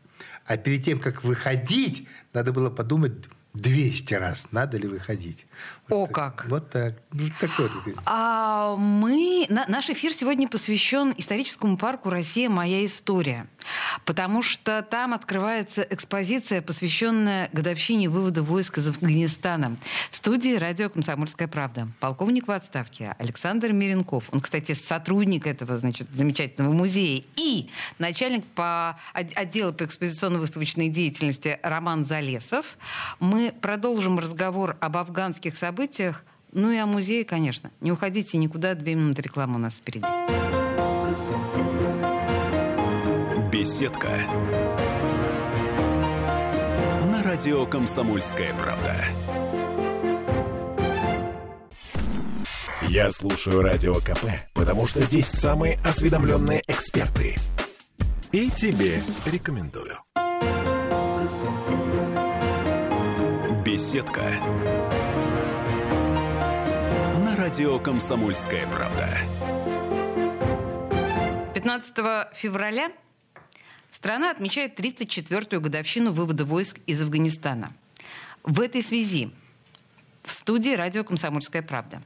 а 0.46 0.58
перед 0.58 0.84
тем, 0.84 1.00
как 1.00 1.24
выходить, 1.24 2.08
надо 2.34 2.52
было 2.52 2.70
подумать 2.70 3.14
200 3.54 4.14
раз, 4.14 4.52
надо 4.52 4.78
ли 4.78 4.88
выходить. 4.88 5.48
О 5.90 6.06
так, 6.06 6.14
как! 6.14 6.46
Вот 6.50 6.70
так. 6.70 7.02
Ну, 7.12 7.30
такой, 7.40 7.68
такой. 7.68 7.96
А 8.06 8.76
мы, 8.76 9.48
на, 9.50 9.66
наш 9.68 9.90
эфир 9.90 10.14
сегодня 10.14 10.48
посвящен 10.48 11.16
историческому 11.18 11.76
парку 11.76 12.12
«Россия. 12.12 12.48
Моя 12.48 12.86
история». 12.86 13.48
Потому 14.06 14.44
что 14.44 14.84
там 14.84 15.16
открывается 15.16 15.82
экспозиция, 15.82 16.62
посвященная 16.62 17.50
годовщине 17.52 18.08
вывода 18.08 18.44
войск 18.44 18.78
из 18.78 18.88
Афганистана. 18.88 19.78
В 20.12 20.16
студии 20.16 20.56
радио 20.56 20.90
«Комсомольская 20.90 21.48
правда». 21.48 21.88
Полковник 22.00 22.48
в 22.48 22.52
отставке 22.52 23.16
Александр 23.18 23.72
Миренков. 23.72 24.30
Он, 24.32 24.42
кстати, 24.42 24.74
сотрудник 24.74 25.48
этого 25.48 25.76
значит, 25.76 26.08
замечательного 26.14 26.74
музея. 26.74 27.24
И 27.36 27.70
начальник 27.98 28.46
по 28.46 29.00
отдела 29.14 29.72
по 29.72 29.86
экспозиционно-выставочной 29.86 30.90
деятельности 30.90 31.60
Роман 31.64 32.06
Залесов. 32.06 32.78
Мы 33.20 33.39
продолжим 33.62 34.20
разговор 34.20 34.78
об 34.80 34.98
афганских 34.98 35.58
событиях 35.58 36.24
ну 36.52 36.72
и 36.72 36.78
о 36.78 36.88
музее, 36.88 37.26
конечно. 37.26 37.70
Не 37.80 37.92
уходите 37.92 38.38
никуда, 38.38 38.74
две 38.74 38.96
минуты 38.96 39.22
рекламы 39.22 39.56
у 39.56 39.60
нас 39.60 39.76
впереди. 39.76 40.08
Беседка. 43.52 44.10
На 47.12 47.22
радио 47.24 47.66
«Комсомольская 47.66 48.54
правда». 48.56 48.96
Я 52.88 53.12
слушаю 53.12 53.62
Радио 53.62 53.96
КП, 53.96 54.26
потому 54.56 54.88
что 54.88 55.04
здесь 55.04 55.28
самые 55.28 55.78
осведомленные 55.86 56.64
эксперты. 56.68 57.36
И 58.32 58.50
тебе 58.50 59.04
рекомендую. 59.28 59.89
Беседка 63.80 64.38
радио 67.38 67.80
«Комсомольская 67.80 68.68
правда». 68.68 69.08
15 71.54 72.36
февраля 72.36 72.92
страна 73.90 74.32
отмечает 74.32 74.78
34-ю 74.78 75.62
годовщину 75.62 76.12
вывода 76.12 76.44
войск 76.44 76.82
из 76.88 77.02
Афганистана. 77.02 77.72
В 78.44 78.60
этой 78.60 78.84
связи 78.84 79.32
в 80.24 80.34
студии 80.34 80.76
радио 80.76 81.06
«Комсомольская 81.06 81.62
правда» 81.62 82.02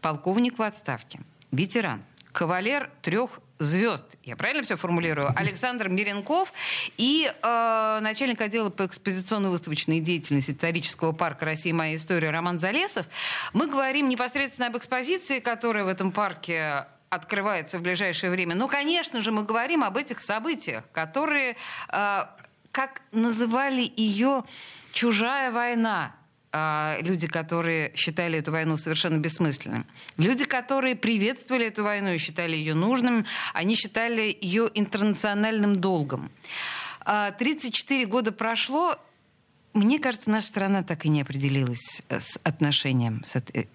полковник 0.00 0.58
в 0.58 0.62
отставке, 0.62 1.20
ветеран, 1.52 2.02
кавалер 2.32 2.90
трех 3.02 3.38
звезд, 3.64 4.04
я 4.22 4.36
правильно 4.36 4.62
все 4.62 4.76
формулирую, 4.76 5.32
Александр 5.36 5.88
Миренков 5.88 6.52
и 6.96 7.30
э, 7.30 7.98
начальник 8.00 8.40
отдела 8.40 8.70
по 8.70 8.84
экспозиционно-выставочной 8.86 10.00
деятельности 10.00 10.52
исторического 10.52 11.12
парка 11.12 11.44
«Россия. 11.44 11.74
Моя 11.74 11.96
история» 11.96 12.30
Роман 12.30 12.60
Залесов. 12.60 13.06
Мы 13.52 13.66
говорим 13.66 14.08
непосредственно 14.08 14.68
об 14.68 14.76
экспозиции, 14.76 15.40
которая 15.40 15.84
в 15.84 15.88
этом 15.88 16.12
парке 16.12 16.86
открывается 17.10 17.78
в 17.78 17.82
ближайшее 17.82 18.30
время. 18.30 18.54
Но, 18.54 18.68
конечно 18.68 19.22
же, 19.22 19.32
мы 19.32 19.44
говорим 19.44 19.84
об 19.84 19.96
этих 19.96 20.20
событиях, 20.20 20.84
которые, 20.92 21.56
э, 21.90 22.24
как 22.70 23.02
называли 23.12 23.92
ее, 23.96 24.44
«чужая 24.92 25.50
война», 25.50 26.14
а, 26.56 26.98
люди, 27.00 27.26
которые 27.26 27.92
считали 27.96 28.38
эту 28.38 28.52
войну 28.52 28.76
совершенно 28.76 29.18
бессмысленной. 29.18 29.82
Люди, 30.18 30.44
которые 30.44 30.94
приветствовали 30.94 31.66
эту 31.66 31.82
войну 31.82 32.12
и 32.12 32.18
считали 32.18 32.54
ее 32.54 32.74
нужным, 32.74 33.26
они 33.54 33.74
считали 33.74 34.38
ее 34.40 34.70
интернациональным 34.72 35.74
долгом. 35.80 36.30
34 37.04 38.04
а, 38.04 38.06
года 38.06 38.30
прошло, 38.30 38.96
мне 39.72 39.98
кажется, 39.98 40.30
наша 40.30 40.46
страна 40.46 40.82
так 40.84 41.04
и 41.04 41.08
не 41.08 41.22
определилась 41.22 42.02
с 42.08 42.38
отношением 42.44 43.22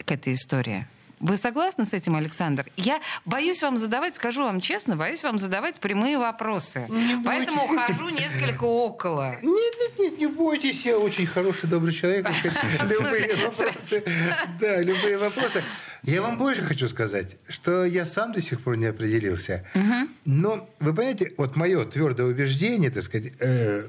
к 0.06 0.12
этой 0.12 0.36
истории. 0.36 0.88
Вы 1.20 1.36
согласны 1.38 1.86
с 1.86 1.94
этим, 1.94 2.16
Александр? 2.16 2.66
Я 2.78 3.00
боюсь 3.26 3.62
вам 3.62 3.78
задавать, 3.78 4.16
скажу 4.16 4.44
вам 4.44 4.62
честно, 4.62 4.96
боюсь 4.96 5.24
вам 5.24 5.38
задавать 5.38 5.80
прямые 5.80 6.18
вопросы. 6.18 6.86
Не 6.90 7.22
Поэтому 7.26 7.66
ухожу 7.66 8.10
несколько 8.10 8.64
около. 8.64 9.36
Нет, 9.42 9.74
нет, 9.80 10.00
нет, 10.00 10.18
не 10.18 10.28
бойтесь, 10.28 10.86
я 10.86 10.98
очень 10.98 11.28
хороший, 11.28 11.68
добрый 11.68 11.94
человек. 11.94 12.28
Любые 12.82 13.36
вопросы. 13.36 14.04
Да, 14.60 14.82
любые 14.82 15.18
вопросы. 15.18 15.64
Я 16.04 16.22
вам 16.22 16.38
больше 16.38 16.64
хочу 16.64 16.88
сказать, 16.88 17.36
что 17.48 17.84
я 17.86 18.06
сам 18.06 18.32
до 18.32 18.42
сих 18.42 18.62
пор 18.62 18.78
не 18.78 18.86
определился. 18.86 19.66
Но, 20.26 20.70
вы 20.80 20.94
понимаете, 20.94 21.34
вот 21.38 21.56
мое 21.56 21.86
твердое 21.86 22.28
убеждение, 22.28 22.92
так 22.92 23.04
сказать, 23.04 23.34
э, 23.40 23.84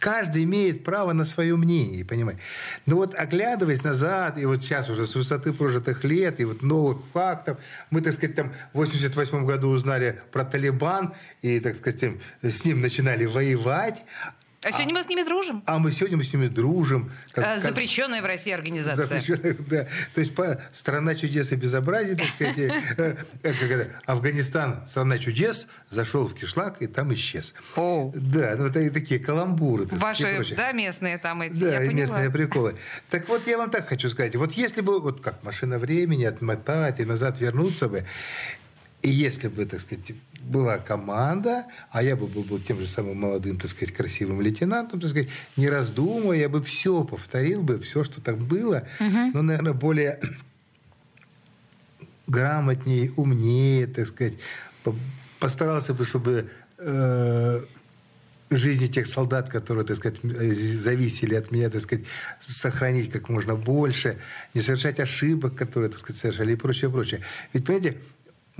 Каждый 0.00 0.44
имеет 0.44 0.82
право 0.82 1.12
на 1.12 1.26
свое 1.26 1.56
мнение, 1.56 2.06
понимаете. 2.06 2.40
Но 2.86 2.96
вот 2.96 3.14
оглядываясь 3.14 3.84
назад, 3.84 4.38
и 4.38 4.46
вот 4.46 4.62
сейчас 4.62 4.88
уже 4.88 5.06
с 5.06 5.14
высоты 5.14 5.52
прожитых 5.52 6.04
лет, 6.04 6.40
и 6.40 6.46
вот 6.46 6.62
новых 6.62 7.02
фактов, 7.12 7.58
мы, 7.90 8.00
так 8.00 8.14
сказать, 8.14 8.34
там 8.34 8.50
в 8.72 8.78
88 8.78 9.44
году 9.44 9.68
узнали 9.68 10.18
про 10.32 10.46
Талибан, 10.46 11.12
и, 11.42 11.60
так 11.60 11.76
сказать, 11.76 12.02
с 12.42 12.64
ним 12.64 12.80
начинали 12.80 13.26
воевать, 13.26 14.02
а 14.62 14.72
сегодня 14.72 14.92
а, 14.92 14.98
мы 14.98 15.02
с 15.02 15.08
ними 15.08 15.22
дружим. 15.22 15.62
А 15.64 15.78
мы 15.78 15.92
сегодня 15.92 16.18
мы 16.18 16.24
с 16.24 16.32
ними 16.34 16.48
дружим. 16.48 17.10
Как, 17.32 17.44
а, 17.46 17.60
запрещенная 17.60 18.20
в 18.20 18.26
России 18.26 18.52
организация. 18.52 19.06
Запрещенная, 19.06 19.56
да. 19.58 19.86
То 20.14 20.20
есть 20.20 20.34
по, 20.34 20.60
страна 20.72 21.14
чудес 21.14 21.50
и 21.52 21.56
безобразия, 21.56 22.14
так 22.14 22.26
сказать. 22.26 22.58
Э, 22.58 23.16
э, 23.42 23.52
как 23.54 24.02
Афганистан, 24.04 24.84
страна 24.86 25.18
чудес, 25.18 25.66
зашел 25.88 26.28
в 26.28 26.34
кишлак 26.34 26.82
и 26.82 26.86
там 26.86 27.14
исчез. 27.14 27.54
О. 27.74 28.12
Да, 28.14 28.54
ну 28.58 28.66
это 28.66 28.90
такие 28.90 29.18
каламбуры. 29.18 29.86
Ваши, 29.92 30.44
да, 30.54 30.72
местные 30.72 31.16
там 31.16 31.40
эти, 31.40 31.54
Да, 31.54 31.78
местные 31.80 32.28
приколы. 32.28 32.76
Так 33.08 33.30
вот, 33.30 33.46
я 33.46 33.56
вам 33.56 33.70
так 33.70 33.88
хочу 33.88 34.10
сказать. 34.10 34.36
Вот 34.36 34.52
если 34.52 34.82
бы, 34.82 35.00
вот 35.00 35.22
как 35.22 35.42
машина 35.42 35.78
времени 35.78 36.24
отмотать 36.24 37.00
и 37.00 37.06
назад 37.06 37.40
вернуться 37.40 37.88
бы, 37.88 38.04
и 39.02 39.08
если 39.08 39.48
бы, 39.48 39.64
так 39.64 39.80
сказать, 39.80 40.12
была 40.42 40.78
команда, 40.78 41.64
а 41.90 42.02
я 42.02 42.16
бы 42.16 42.26
был, 42.26 42.42
был 42.42 42.58
тем 42.58 42.80
же 42.80 42.88
самым 42.88 43.18
молодым, 43.18 43.58
так 43.58 43.70
сказать, 43.70 43.94
красивым 43.94 44.40
лейтенантом, 44.40 45.00
так 45.00 45.10
сказать, 45.10 45.28
не 45.56 45.68
раздумывая, 45.68 46.38
я 46.38 46.48
бы 46.48 46.62
все 46.62 47.04
повторил 47.04 47.62
бы, 47.62 47.80
все, 47.80 48.04
что 48.04 48.20
так 48.20 48.38
было, 48.38 48.86
угу. 48.98 49.18
но, 49.34 49.42
наверное, 49.42 49.72
более 49.72 50.20
грамотнее, 52.26 53.10
умнее, 53.16 53.86
так 53.86 54.06
сказать, 54.06 54.34
постарался 55.38 55.94
бы, 55.94 56.04
чтобы 56.04 56.50
э, 56.78 57.60
жизни 58.50 58.86
тех 58.86 59.06
солдат, 59.06 59.48
которые, 59.48 59.84
так 59.84 59.96
сказать, 59.96 60.20
зависели 60.22 61.34
от 61.34 61.50
меня, 61.50 61.70
так 61.70 61.82
сказать, 61.82 62.04
сохранить 62.40 63.10
как 63.10 63.28
можно 63.28 63.54
больше, 63.56 64.18
не 64.54 64.60
совершать 64.60 65.00
ошибок, 65.00 65.54
которые, 65.54 65.90
так 65.90 66.00
сказать, 66.00 66.20
совершали 66.20 66.52
и 66.52 66.56
прочее, 66.56 66.90
прочее. 66.90 67.20
Ведь, 67.52 67.64
понимаете, 67.64 67.98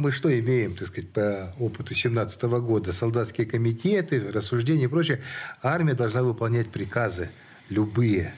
мы 0.01 0.13
что 0.13 0.37
имеем, 0.39 0.75
так 0.75 0.89
сказать, 0.89 1.11
по 1.11 1.55
опыту 1.59 1.95
17 1.95 2.43
года? 2.43 2.93
Солдатские 2.93 3.47
комитеты, 3.47 4.33
рассуждения 4.33 4.85
и 4.85 4.89
прочее. 4.89 5.21
Армия 5.63 5.95
должна 5.95 6.23
выполнять 6.23 6.71
приказы 6.71 7.31
любые. 7.69 8.35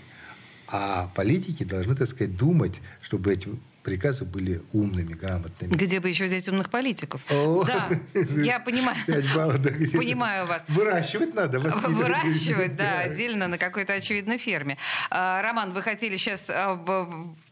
А 0.68 1.10
политики 1.14 1.64
должны, 1.64 1.94
так 1.94 2.08
сказать, 2.08 2.36
думать, 2.36 2.80
чтобы 3.00 3.32
эти 3.32 3.48
приказы 3.82 4.24
были 4.24 4.62
умными, 4.72 5.14
грамотными. 5.14 5.72
Где 5.72 6.00
бы 6.00 6.08
еще 6.08 6.24
взять 6.24 6.48
умных 6.48 6.70
политиков? 6.70 7.22
О, 7.30 7.64
да, 7.64 7.88
я 8.14 8.60
понимаю. 8.60 8.96
Понимаю 9.06 10.46
вас. 10.46 10.62
Выращивать 10.68 11.34
надо. 11.34 11.58
Выращивать, 11.58 12.76
да, 12.76 13.00
отдельно 13.00 13.48
на 13.48 13.58
какой-то 13.58 13.92
очевидной 13.92 14.38
ферме. 14.38 14.78
А, 15.10 15.42
Роман, 15.42 15.72
вы 15.72 15.82
хотели 15.82 16.16
сейчас 16.16 16.48
а, 16.48 16.80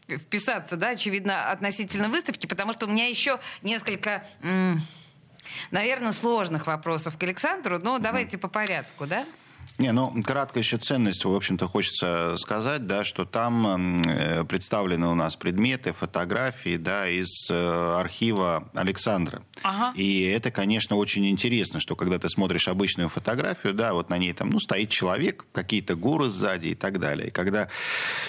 вписаться, 0.09 0.77
да, 0.77 0.89
очевидно, 0.89 1.51
относительно 1.51 2.09
выставки, 2.09 2.47
потому 2.47 2.73
что 2.73 2.85
у 2.85 2.89
меня 2.89 3.07
еще 3.07 3.39
несколько 3.61 4.23
наверное, 5.71 6.11
сложных 6.11 6.67
вопросов 6.67 7.17
к 7.17 7.23
Александру, 7.23 7.79
но 7.81 7.99
давайте 7.99 8.37
по 8.37 8.47
порядку, 8.47 9.05
да? 9.05 9.25
Не, 9.77 9.91
ну, 9.91 10.13
кратко 10.23 10.59
еще 10.59 10.77
ценность, 10.77 11.25
в 11.25 11.33
общем-то, 11.33 11.67
хочется 11.67 12.35
сказать, 12.37 12.85
да, 12.87 13.03
что 13.03 13.25
там 13.25 14.01
э, 14.03 14.43
представлены 14.45 15.07
у 15.07 15.15
нас 15.15 15.35
предметы, 15.35 15.93
фотографии, 15.93 16.77
да, 16.77 17.07
из 17.07 17.49
э, 17.49 17.95
архива 17.99 18.69
Александра. 18.73 19.41
Ага. 19.63 19.93
И 19.95 20.21
это, 20.23 20.51
конечно, 20.51 20.95
очень 20.95 21.27
интересно, 21.27 21.79
что 21.79 21.95
когда 21.95 22.19
ты 22.19 22.29
смотришь 22.29 22.67
обычную 22.67 23.09
фотографию, 23.09 23.73
да, 23.73 23.93
вот 23.93 24.09
на 24.09 24.17
ней 24.17 24.33
там, 24.33 24.49
ну, 24.49 24.59
стоит 24.59 24.89
человек, 24.89 25.45
какие-то 25.51 25.95
горы 25.95 26.29
сзади 26.29 26.69
и 26.69 26.75
так 26.75 26.99
далее. 26.99 27.29
И 27.29 27.31
когда 27.31 27.67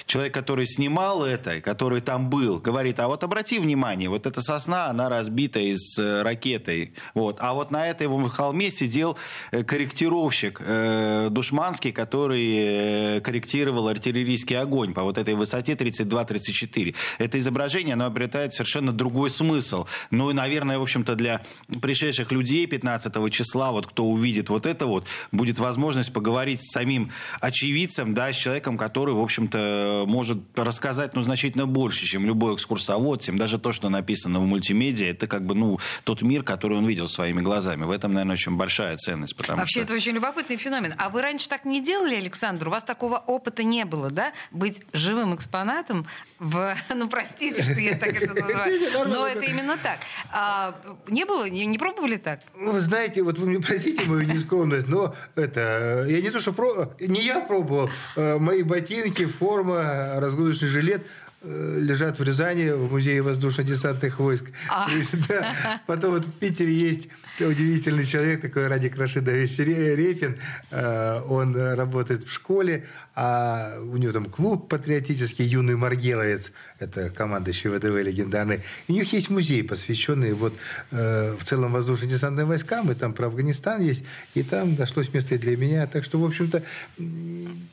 человек, 0.06 0.34
который 0.34 0.66
снимал 0.66 1.24
это, 1.24 1.60
который 1.60 2.00
там 2.00 2.30
был, 2.30 2.58
говорит, 2.58 3.00
а 3.00 3.08
вот 3.08 3.24
обрати 3.24 3.58
внимание, 3.58 4.08
вот 4.08 4.26
эта 4.26 4.40
сосна, 4.42 4.86
она 4.86 5.08
разбита 5.08 5.60
из 5.60 5.98
э, 5.98 6.22
ракетой, 6.22 6.94
вот, 7.14 7.38
а 7.40 7.52
вот 7.54 7.70
на 7.70 7.88
этой 7.88 8.08
холме 8.28 8.70
сидел 8.70 9.18
корректировщик 9.50 10.60
э, 10.64 11.28
Душманский, 11.32 11.92
который 11.92 13.16
э, 13.16 13.20
корректировал 13.20 13.88
артиллерийский 13.88 14.58
огонь 14.58 14.94
по 14.94 15.02
вот 15.02 15.18
этой 15.18 15.34
высоте 15.34 15.72
32-34. 15.72 16.94
Это 17.18 17.38
изображение, 17.38 17.94
оно 17.94 18.06
обретает 18.06 18.52
совершенно 18.52 18.92
другой 18.92 19.30
смысл. 19.30 19.86
Ну 20.10 20.30
и, 20.30 20.34
наверное, 20.34 20.78
в 20.78 20.82
общем-то, 20.82 21.14
для 21.14 21.42
пришедших 21.80 22.32
людей 22.32 22.66
15 22.66 23.32
числа, 23.32 23.72
вот 23.72 23.86
кто 23.86 24.04
увидит 24.04 24.48
вот 24.48 24.66
это 24.66 24.86
вот, 24.86 25.06
будет 25.30 25.58
возможность 25.58 26.12
поговорить 26.12 26.60
с 26.60 26.72
самим 26.72 27.10
очевидцем, 27.40 28.14
да, 28.14 28.32
с 28.32 28.36
человеком, 28.36 28.76
который, 28.76 29.14
в 29.14 29.20
общем-то, 29.20 30.04
может 30.06 30.38
рассказать, 30.56 31.14
ну, 31.14 31.22
значительно 31.22 31.66
больше, 31.66 32.06
чем 32.06 32.26
любой 32.26 32.54
экскурсовод, 32.54 33.22
чем 33.22 33.38
даже 33.38 33.58
то, 33.58 33.72
что 33.72 33.88
написано 33.88 34.40
в 34.40 34.44
мультимедиа, 34.44 35.06
это 35.06 35.26
как 35.26 35.46
бы, 35.46 35.54
ну, 35.54 35.78
тот 36.04 36.22
мир, 36.22 36.42
который 36.42 36.78
он 36.78 36.86
видел 36.86 37.08
своими 37.08 37.40
глазами. 37.40 37.84
В 37.84 37.90
этом, 37.90 38.12
наверное, 38.12 38.34
очень 38.34 38.56
большая 38.56 38.96
ценность. 38.96 39.36
Потому 39.36 39.60
Вообще, 39.60 39.80
что... 39.80 39.84
это 39.84 39.94
очень 39.94 40.12
любопытный 40.12 40.56
феномен. 40.56 40.94
А 40.98 41.08
вы 41.08 41.21
раньше 41.22 41.48
так 41.48 41.64
не 41.64 41.80
делали, 41.80 42.16
Александр? 42.16 42.68
У 42.68 42.70
вас 42.70 42.84
такого 42.84 43.16
опыта 43.16 43.62
не 43.62 43.84
было, 43.84 44.10
да? 44.10 44.32
Быть 44.50 44.82
живым 44.92 45.34
экспонатом 45.34 46.06
в... 46.38 46.76
Ну, 46.94 47.08
простите, 47.08 47.62
что 47.62 47.80
я 47.80 47.96
так 47.96 48.10
это 48.20 48.34
называю. 48.34 49.08
Но 49.08 49.26
это 49.26 49.44
именно 49.46 49.76
так. 49.76 49.98
А, 50.30 50.78
не 51.08 51.24
было? 51.24 51.48
Не, 51.48 51.66
не 51.66 51.78
пробовали 51.78 52.16
так? 52.16 52.40
Вы 52.54 52.80
знаете, 52.80 53.22
вот 53.22 53.38
вы 53.38 53.46
мне 53.46 53.60
простите 53.66 54.08
мою 54.08 54.22
нескромность, 54.22 54.88
но 54.88 55.14
это... 55.34 56.04
Я 56.08 56.20
не 56.20 56.30
то, 56.30 56.40
что... 56.40 56.52
Про, 56.52 56.94
не 57.00 57.22
я 57.22 57.40
пробовал. 57.40 57.88
Э, 58.16 58.38
мои 58.38 58.62
ботинки, 58.62 59.26
форма, 59.26 60.20
разгрузочный 60.20 60.68
жилет 60.68 61.06
лежат 61.44 62.18
в 62.18 62.22
Рязани 62.22 62.70
в 62.70 62.90
музее 62.90 63.22
воздушно-десантных 63.22 64.18
войск. 64.18 64.46
А. 64.68 64.88
Есть, 64.90 65.26
да. 65.28 65.80
Потом 65.86 66.12
вот 66.12 66.24
в 66.24 66.32
Питере 66.32 66.72
есть 66.72 67.08
удивительный 67.40 68.06
человек, 68.06 68.40
такой 68.40 68.68
Радик 68.68 68.96
Рашидович 68.96 69.58
Репин. 69.58 70.38
Э, 70.70 71.20
он 71.28 71.56
работает 71.56 72.22
в 72.24 72.32
школе, 72.32 72.86
а 73.14 73.74
у 73.80 73.96
него 73.96 74.12
там 74.12 74.26
клуб 74.26 74.68
патриотический 74.68 75.44
«Юный 75.44 75.76
Маргеловец», 75.76 76.52
это 76.78 77.10
командующий 77.10 77.70
ВДВ 77.70 78.02
легендарный. 78.02 78.62
И 78.88 78.92
у 78.92 78.94
них 78.94 79.12
есть 79.12 79.28
музей, 79.30 79.62
посвященный 79.62 80.32
вот 80.32 80.54
э, 80.90 81.36
в 81.38 81.44
целом 81.44 81.72
воздушно-десантным 81.72 82.48
войскам, 82.48 82.90
и 82.90 82.94
там 82.94 83.12
про 83.12 83.26
Афганистан 83.26 83.82
есть, 83.82 84.04
и 84.34 84.42
там 84.42 84.74
нашлось 84.76 85.12
место 85.12 85.34
и 85.34 85.38
для 85.38 85.56
меня. 85.56 85.86
Так 85.86 86.04
что, 86.04 86.18
в 86.18 86.24
общем-то, 86.24 86.62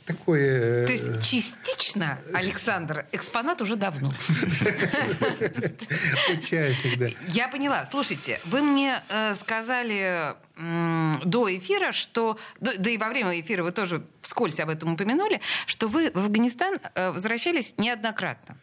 такое... 0.05 0.83
Э, 0.83 0.85
То 0.85 0.91
есть 0.91 1.21
частично, 1.21 2.19
Александр, 2.33 3.05
экспонат 3.11 3.61
уже 3.61 3.75
давно. 3.77 4.13
Участник, 6.29 6.99
да. 6.99 7.07
Я 7.27 7.47
поняла. 7.47 7.85
Слушайте, 7.89 8.39
вы 8.45 8.61
мне 8.61 9.01
э, 9.09 9.35
сказали 9.35 10.35
до 10.59 11.57
эфира, 11.57 11.91
что, 11.91 12.37
да 12.59 12.89
и 12.89 12.97
во 12.97 13.07
время 13.07 13.39
эфира 13.39 13.63
вы 13.63 13.71
тоже 13.71 14.03
вскользь 14.21 14.59
об 14.59 14.69
этом 14.69 14.93
упомянули, 14.93 15.39
что 15.65 15.87
вы 15.87 16.11
в 16.11 16.17
Афганистан 16.17 16.79
э, 16.95 17.11
возвращались 17.11 17.75
неоднократно. 17.77 18.57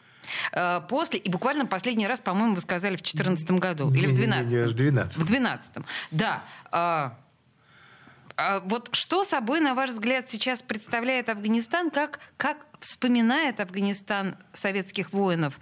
Э, 0.52 0.82
после, 0.88 1.18
и 1.18 1.30
буквально 1.30 1.64
последний 1.66 2.06
раз, 2.06 2.20
по-моему, 2.20 2.54
вы 2.54 2.60
сказали 2.60 2.96
в 2.96 3.02
2014 3.02 3.50
году. 3.52 3.90
Или 3.92 4.06
в 4.06 4.14
2012? 4.14 4.46
В 4.46 4.74
2012. 4.74 5.16
В 5.16 5.24
2012. 5.24 5.76
Да. 6.10 6.44
А, 6.70 7.18
а 8.36 8.60
вот 8.60 8.90
что 8.92 9.24
собой, 9.24 9.60
на 9.60 9.74
ваш 9.74 9.90
взгляд, 9.90 10.30
сейчас 10.30 10.60
представляет 10.62 11.30
Афганистан? 11.30 11.90
Как, 11.90 12.20
как 12.36 12.58
вспоминает 12.80 13.60
Афганистан 13.60 14.36
советских 14.52 15.12
воинов? 15.12 15.58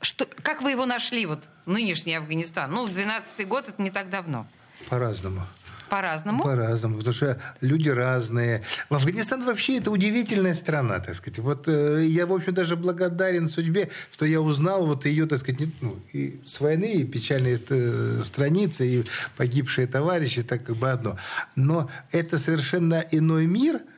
Что, 0.00 0.24
как 0.24 0.62
вы 0.62 0.70
его 0.70 0.86
нашли, 0.86 1.26
вот 1.26 1.44
нынешний 1.66 2.14
Афганистан? 2.14 2.70
Ну, 2.70 2.86
12 2.86 3.46
год, 3.46 3.68
это 3.68 3.82
не 3.82 3.90
так 3.90 4.08
давно. 4.08 4.46
По-разному. 4.88 5.42
По-разному? 5.88 6.42
По-разному, 6.42 6.98
потому 6.98 7.14
что 7.14 7.40
люди 7.60 7.88
разные. 7.88 8.62
В 8.90 8.94
Афганистан 8.94 9.44
вообще 9.44 9.78
это 9.78 9.90
удивительная 9.90 10.54
страна, 10.54 10.98
так 10.98 11.14
сказать. 11.14 11.38
Вот 11.38 11.66
э, 11.66 12.04
я, 12.04 12.26
в 12.26 12.32
общем, 12.32 12.52
даже 12.52 12.76
благодарен 12.76 13.48
судьбе, 13.48 13.88
что 14.12 14.26
я 14.26 14.40
узнал 14.40 14.86
вот 14.86 15.06
ее, 15.06 15.26
так 15.26 15.38
сказать, 15.38 15.60
не, 15.60 15.72
ну, 15.80 15.96
и 16.12 16.40
с 16.44 16.60
войны, 16.60 16.92
и 16.92 17.04
печальные 17.04 17.58
э, 17.68 18.20
страницы, 18.22 18.86
и 18.86 19.04
погибшие 19.36 19.86
товарищи, 19.86 20.42
так 20.42 20.64
как 20.64 20.76
бы 20.76 20.90
одно. 20.90 21.16
Но 21.56 21.90
это 22.12 22.38
совершенно 22.38 23.02
иной 23.10 23.46
мир– 23.46 23.80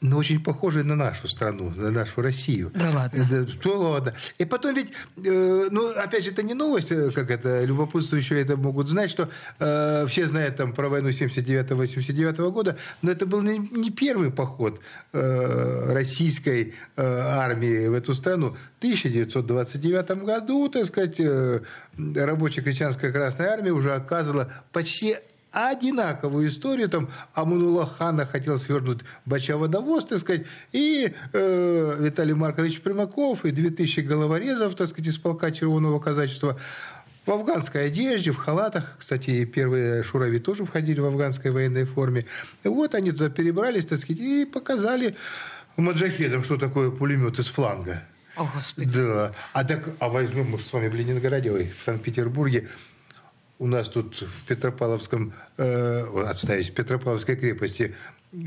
но 0.00 0.18
очень 0.18 0.42
похожие 0.42 0.84
на 0.84 0.94
нашу 0.94 1.28
страну, 1.28 1.70
на 1.70 1.90
нашу 1.90 2.22
Россию. 2.22 2.70
Да 2.74 2.90
ладно. 2.90 3.26
Да, 3.30 3.44
то 3.60 3.78
ладно. 3.78 4.14
И 4.38 4.44
потом 4.44 4.74
ведь, 4.74 4.92
э, 5.24 5.68
ну, 5.70 5.90
опять 5.96 6.24
же, 6.24 6.30
это 6.30 6.42
не 6.42 6.54
новость, 6.54 6.92
э, 6.92 7.10
как 7.10 7.30
это, 7.30 7.64
любопытствующие 7.64 8.40
это 8.40 8.56
могут 8.56 8.88
знать, 8.88 9.10
что 9.10 9.28
э, 9.58 10.06
все 10.08 10.26
знают 10.26 10.56
там 10.56 10.72
про 10.72 10.88
войну 10.88 11.08
79-89 11.08 12.50
года, 12.50 12.76
но 13.02 13.10
это 13.10 13.26
был 13.26 13.42
не, 13.42 13.58
не 13.58 13.90
первый 13.90 14.30
поход 14.30 14.80
э, 15.12 15.92
российской 15.92 16.74
э, 16.96 17.02
армии 17.02 17.88
в 17.88 17.94
эту 17.94 18.14
страну. 18.14 18.56
В 18.76 18.78
1929 18.78 20.24
году, 20.24 20.68
так 20.68 20.86
сказать, 20.86 21.18
э, 21.18 21.60
рабочая 21.98 22.62
крестьянская 22.62 23.12
Красная 23.12 23.50
Армия 23.50 23.72
уже 23.72 23.92
оказывала 23.92 24.52
почти 24.72 25.16
одинаковую 25.52 26.48
историю. 26.48 26.88
Там 26.88 27.08
Амунула 27.34 27.86
Хана 27.86 28.26
хотел 28.26 28.58
свернуть 28.58 29.00
бача-водовоз, 29.24 30.06
так 30.06 30.18
сказать, 30.18 30.46
и 30.72 31.14
э, 31.32 31.96
Виталий 32.00 32.34
Маркович 32.34 32.80
Примаков, 32.80 33.44
и 33.44 33.50
2000 33.50 34.00
головорезов, 34.00 34.74
так 34.74 34.88
сказать, 34.88 35.08
из 35.08 35.18
полка 35.18 35.50
Червоного 35.50 35.98
казачества 36.00 36.58
в 37.26 37.30
афганской 37.30 37.86
одежде, 37.86 38.30
в 38.32 38.36
халатах. 38.36 38.96
Кстати, 38.98 39.44
первые 39.44 40.02
шурави 40.02 40.38
тоже 40.38 40.64
входили 40.64 41.00
в 41.00 41.06
афганской 41.06 41.50
военной 41.50 41.84
форме. 41.84 42.24
Вот 42.64 42.94
они 42.94 43.12
туда 43.12 43.28
перебрались, 43.28 43.86
так 43.86 43.98
сказать, 43.98 44.20
и 44.20 44.44
показали 44.46 45.14
маджахедам, 45.76 46.42
что 46.42 46.56
такое 46.56 46.90
пулемет 46.90 47.38
из 47.38 47.46
фланга. 47.46 48.02
О, 48.36 48.48
Господи. 48.54 48.90
Да. 48.94 49.32
А 49.52 49.64
так, 49.64 49.88
а 49.98 50.08
возьмем 50.08 50.50
мы 50.50 50.60
с 50.60 50.72
вами 50.72 50.88
в 50.88 50.94
Ленинграде, 50.94 51.50
ой, 51.50 51.72
в 51.76 51.82
Санкт-Петербурге 51.82 52.68
у 53.58 53.66
нас 53.66 53.88
тут 53.88 54.22
в 54.22 54.46
Петропавловском, 54.46 55.32
э, 55.56 56.04
отставить, 56.26 56.70
в 56.70 56.74
Петропавловской 56.74 57.36
крепости 57.36 57.94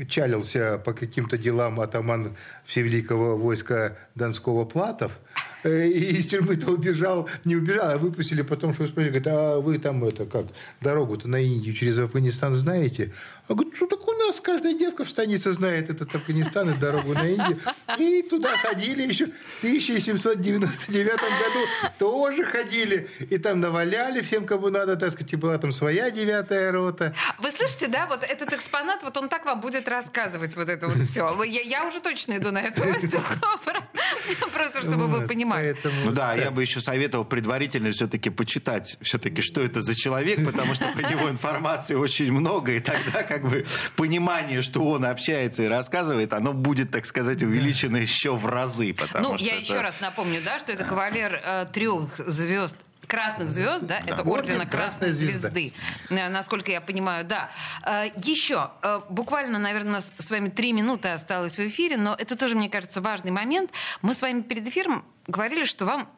чалился 0.08 0.80
по 0.84 0.92
каким-то 0.92 1.36
делам 1.36 1.80
атаман 1.80 2.36
Всевеликого 2.64 3.36
войска 3.36 3.96
Донского 4.14 4.64
Платов– 4.64 5.12
Э, 5.64 5.86
и 5.86 6.18
из 6.18 6.26
тюрьмы-то 6.26 6.72
убежал, 6.72 7.28
не 7.44 7.56
убежал, 7.56 7.90
а 7.92 7.98
выпустили 7.98 8.42
потом, 8.42 8.74
что 8.74 8.86
спросили, 8.86 9.10
говорят, 9.10 9.28
а 9.28 9.60
вы 9.60 9.78
там 9.78 10.04
это 10.04 10.26
как, 10.26 10.46
дорогу-то 10.80 11.28
на 11.28 11.36
Индию 11.36 11.74
через 11.74 11.98
Афганистан 11.98 12.54
знаете? 12.54 13.12
А 13.48 13.54
говорит, 13.54 13.74
ну 13.80 13.86
так 13.88 14.06
у 14.06 14.12
нас 14.12 14.40
каждая 14.40 14.72
девка 14.74 15.04
в 15.04 15.10
станице 15.10 15.52
знает 15.52 15.90
этот 15.90 16.14
Афганистан 16.14 16.70
и 16.70 16.74
дорогу 16.74 17.12
на 17.12 17.28
Индию. 17.28 17.58
И 17.98 18.22
туда 18.22 18.56
ходили 18.56 19.02
еще 19.02 19.26
в 19.26 19.32
1799 19.62 21.06
году, 21.08 21.92
тоже 21.98 22.44
ходили. 22.44 23.08
И 23.30 23.38
там 23.38 23.60
наваляли 23.60 24.20
всем, 24.20 24.46
кому 24.46 24.68
надо, 24.68 24.96
так 24.96 25.10
сказать, 25.12 25.32
и 25.32 25.36
была 25.36 25.58
там 25.58 25.72
своя 25.72 26.10
девятая 26.10 26.70
рота. 26.70 27.14
Вы 27.38 27.50
слышите, 27.50 27.88
да, 27.88 28.06
вот 28.06 28.22
этот 28.22 28.52
экспонат, 28.52 29.02
вот 29.02 29.16
он 29.16 29.28
так 29.28 29.44
вам 29.44 29.60
будет 29.60 29.88
рассказывать 29.88 30.54
вот 30.54 30.68
это 30.68 30.86
вот 30.86 30.98
все. 31.08 31.42
Я, 31.42 31.60
я 31.62 31.88
уже 31.88 32.00
точно 32.00 32.36
иду 32.36 32.52
на 32.52 32.60
эту 32.60 32.82
просто 34.52 34.82
чтобы 34.82 35.08
вы 35.08 35.26
понимали 35.26 35.76
Ну 36.04 36.12
да, 36.12 36.34
я 36.34 36.50
бы 36.50 36.62
еще 36.62 36.80
советовал 36.80 37.24
предварительно 37.24 37.90
все-таки 37.90 38.30
почитать, 38.30 38.98
все-таки, 39.00 39.42
что 39.42 39.60
это 39.60 39.82
за 39.82 39.94
человек, 39.94 40.44
потому 40.44 40.74
что 40.74 40.86
про 40.92 41.08
него 41.08 41.28
информации 41.28 41.94
очень 41.94 42.32
много, 42.32 42.72
и 42.72 42.80
тогда 42.80 43.22
как 43.32 43.48
бы 43.48 43.64
понимание, 43.96 44.60
что 44.62 44.84
он 44.84 45.04
общается 45.04 45.62
и 45.62 45.66
рассказывает, 45.68 46.32
оно 46.34 46.52
будет, 46.52 46.90
так 46.90 47.06
сказать, 47.06 47.42
увеличено 47.42 47.96
еще 47.96 48.36
в 48.36 48.46
разы. 48.46 48.92
Потому 48.92 49.30
Ну, 49.30 49.38
что 49.38 49.46
я 49.46 49.52
это- 49.54 49.62
еще 49.62 49.80
раз 49.80 50.00
напомню, 50.00 50.40
да, 50.44 50.58
что 50.58 50.72
это 50.72 50.84
кавалер 50.84 51.40
э, 51.42 51.66
трех 51.72 52.16
звезд 52.18 52.76
красных 53.06 53.50
звезд, 53.50 53.84
да, 53.84 53.98
это 53.98 54.22
ордена 54.22 54.32
Орден 54.32 54.56
Красной 54.56 54.70
Красной 54.70 55.12
Звезды. 55.12 55.50
Звезды, 55.50 55.72
Э, 56.10 56.28
насколько 56.30 56.70
я 56.70 56.80
понимаю, 56.80 57.24
да. 57.26 57.50
Э, 57.86 58.06
Еще, 58.16 58.70
э, 58.82 59.00
буквально, 59.10 59.58
наверное, 59.58 59.90
у 59.90 59.94
нас 59.94 60.14
с 60.18 60.30
вами 60.30 60.48
три 60.48 60.72
минуты 60.72 61.08
осталось 61.08 61.58
в 61.58 61.66
эфире, 61.66 61.96
но 61.98 62.14
это 62.18 62.36
тоже, 62.36 62.54
мне 62.54 62.68
кажется, 62.70 63.00
важный 63.00 63.30
момент. 63.30 63.70
Мы 64.02 64.14
с 64.14 64.22
вами 64.22 64.40
перед 64.42 64.66
эфиром 64.66 65.04
говорили, 65.26 65.64
что 65.64 65.84
вам 65.84 66.08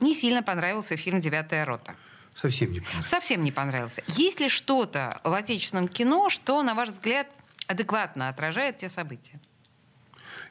не 0.00 0.14
сильно 0.14 0.42
понравился 0.42 0.96
фильм 0.96 1.20
«Девятая 1.20 1.64
рота». 1.64 1.94
Совсем 2.34 2.72
не 2.72 2.80
понятно. 2.80 3.04
Совсем 3.04 3.44
не 3.44 3.52
понравился. 3.52 4.02
Есть 4.08 4.40
ли 4.40 4.48
что-то 4.48 5.20
в 5.24 5.32
отечественном 5.32 5.88
кино, 5.88 6.30
что, 6.30 6.62
на 6.62 6.74
ваш 6.74 6.90
взгляд, 6.90 7.28
адекватно 7.66 8.28
отражает 8.28 8.78
те 8.78 8.88
события? 8.88 9.40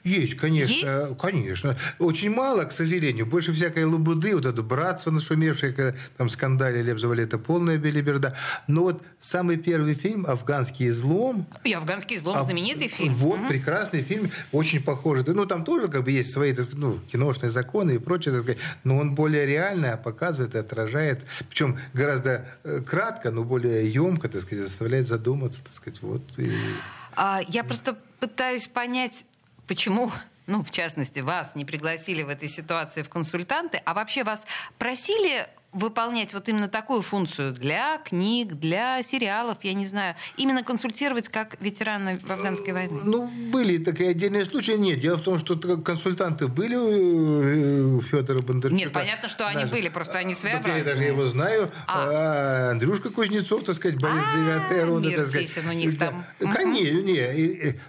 Есть, 0.04 0.36
конечно. 0.36 0.74
Есть? 0.74 1.18
Конечно. 1.18 1.78
Очень 1.98 2.32
мало, 2.32 2.66
к 2.66 2.72
сожалению. 2.72 3.26
Больше 3.26 3.54
всякой 3.54 3.86
лабуды, 3.86 4.36
вот 4.36 4.46
это 4.46 4.62
братство 4.62 5.12
нашумевшее, 5.12 5.72
когда 5.72 5.98
там 6.18 6.30
скандалили, 6.30 6.92
обзывали 6.92 7.24
это 7.24 7.38
полная 7.38 7.78
белиберда. 7.78 8.36
Но 8.68 8.84
вот 8.84 9.04
самый 9.22 9.58
первый 9.58 9.96
фильм 9.96 10.26
«Афганский 10.28 10.89
излом», 10.89 11.46
И 11.63 11.74
«Афганский 11.74 12.16
излом» 12.18 12.38
А, 12.38 12.44
знаменитый 12.44 12.89
фильм. 12.89 13.16
Вот, 13.16 13.39
Мгм. 13.39 13.48
прекрасный 13.48 14.04
фильм, 14.04 14.30
очень 14.52 14.84
похожий. 14.84 15.24
Ну, 15.26 15.46
там 15.46 15.63
тоже 15.63 15.88
как 15.88 16.04
бы 16.04 16.12
есть 16.12 16.32
свои 16.32 16.54
так 16.54 16.68
ну, 16.74 17.00
киношные 17.12 17.50
законы 17.50 17.96
и 17.96 17.98
прочее, 17.98 18.42
так 18.42 18.58
но 18.84 18.98
он 18.98 19.16
более 19.16 19.46
реально 19.46 19.98
показывает 19.98 20.56
и 20.56 20.58
отражает, 20.58 21.22
причем 21.50 21.80
гораздо 21.94 22.46
э, 22.63 22.82
кратко, 22.82 23.32
но 23.32 23.44
более 23.44 23.89
емко, 23.92 24.28
так 24.28 24.42
сказать, 24.42 24.66
заставляет 24.66 25.08
задуматься, 25.08 25.63
так 25.63 25.74
сказать, 25.74 26.02
вот. 26.02 26.22
И... 26.38 26.52
А, 27.16 27.42
я 27.48 27.63
просто 27.63 27.98
пытаюсь 28.20 28.68
понять, 28.68 29.26
почему, 29.67 30.12
ну, 30.47 30.63
в 30.63 30.71
частности, 30.71 31.19
вас 31.21 31.56
не 31.56 31.65
пригласили 31.65 32.23
в 32.23 32.30
этой 32.30 32.49
ситуации 32.49 33.02
в 33.04 33.10
консультанты, 33.10 33.82
а 33.86 33.93
вообще 33.93 34.23
вас 34.23 34.45
просили 34.78 35.47
выполнять 35.71 36.36
вот 36.36 36.47
именно 36.49 36.67
такую 36.67 37.02
функцию 37.02 37.52
для 37.52 37.97
книг, 37.97 38.54
для 38.54 39.02
сериалов, 39.02 39.58
я 39.63 39.73
не 39.73 39.88
знаю, 39.88 40.15
именно 40.38 40.63
консультировать 40.63 41.30
как 41.30 41.60
ветерана 41.62 42.19
афганской 42.30 42.73
войны? 42.73 43.02
Ну, 43.04 43.28
были 43.52 43.84
такие 43.84 44.12
отдельные 44.12 44.45
случаи. 44.45 44.73
Нет, 44.73 44.99
дело 44.99 45.17
в 45.17 45.23
том, 45.23 45.39
что 45.39 45.56
консультанты 45.58 46.47
были 46.47 46.76
у 46.76 48.02
Федора 48.02 48.43
Бондарчука. 48.43 48.80
Нет, 48.84 48.91
понятно, 48.93 49.30
что 49.30 49.47
они 49.47 49.65
были, 49.65 49.89
просто 49.89 50.19
они 50.19 50.36
Так 50.36 50.43
Я 50.43 50.49
своеобразные. 50.49 50.84
даже 50.84 51.04
его 51.06 51.26
знаю. 51.26 51.71
А. 51.88 52.67
А, 52.67 52.71
Андрюшка 52.71 53.10
Кузнецов, 53.10 53.63
так 53.63 53.76
сказать, 53.76 53.99
боец 53.99 54.23
А, 54.32 54.38
девятой 54.38 54.84
роты. 54.84 55.08
мир 55.08 55.21
так 55.21 55.30
сказать. 55.30 55.65
у 55.65 55.71
них 55.71 55.97
там. 55.97 56.23
Конечно, 56.38 57.02
не. 57.02 57.80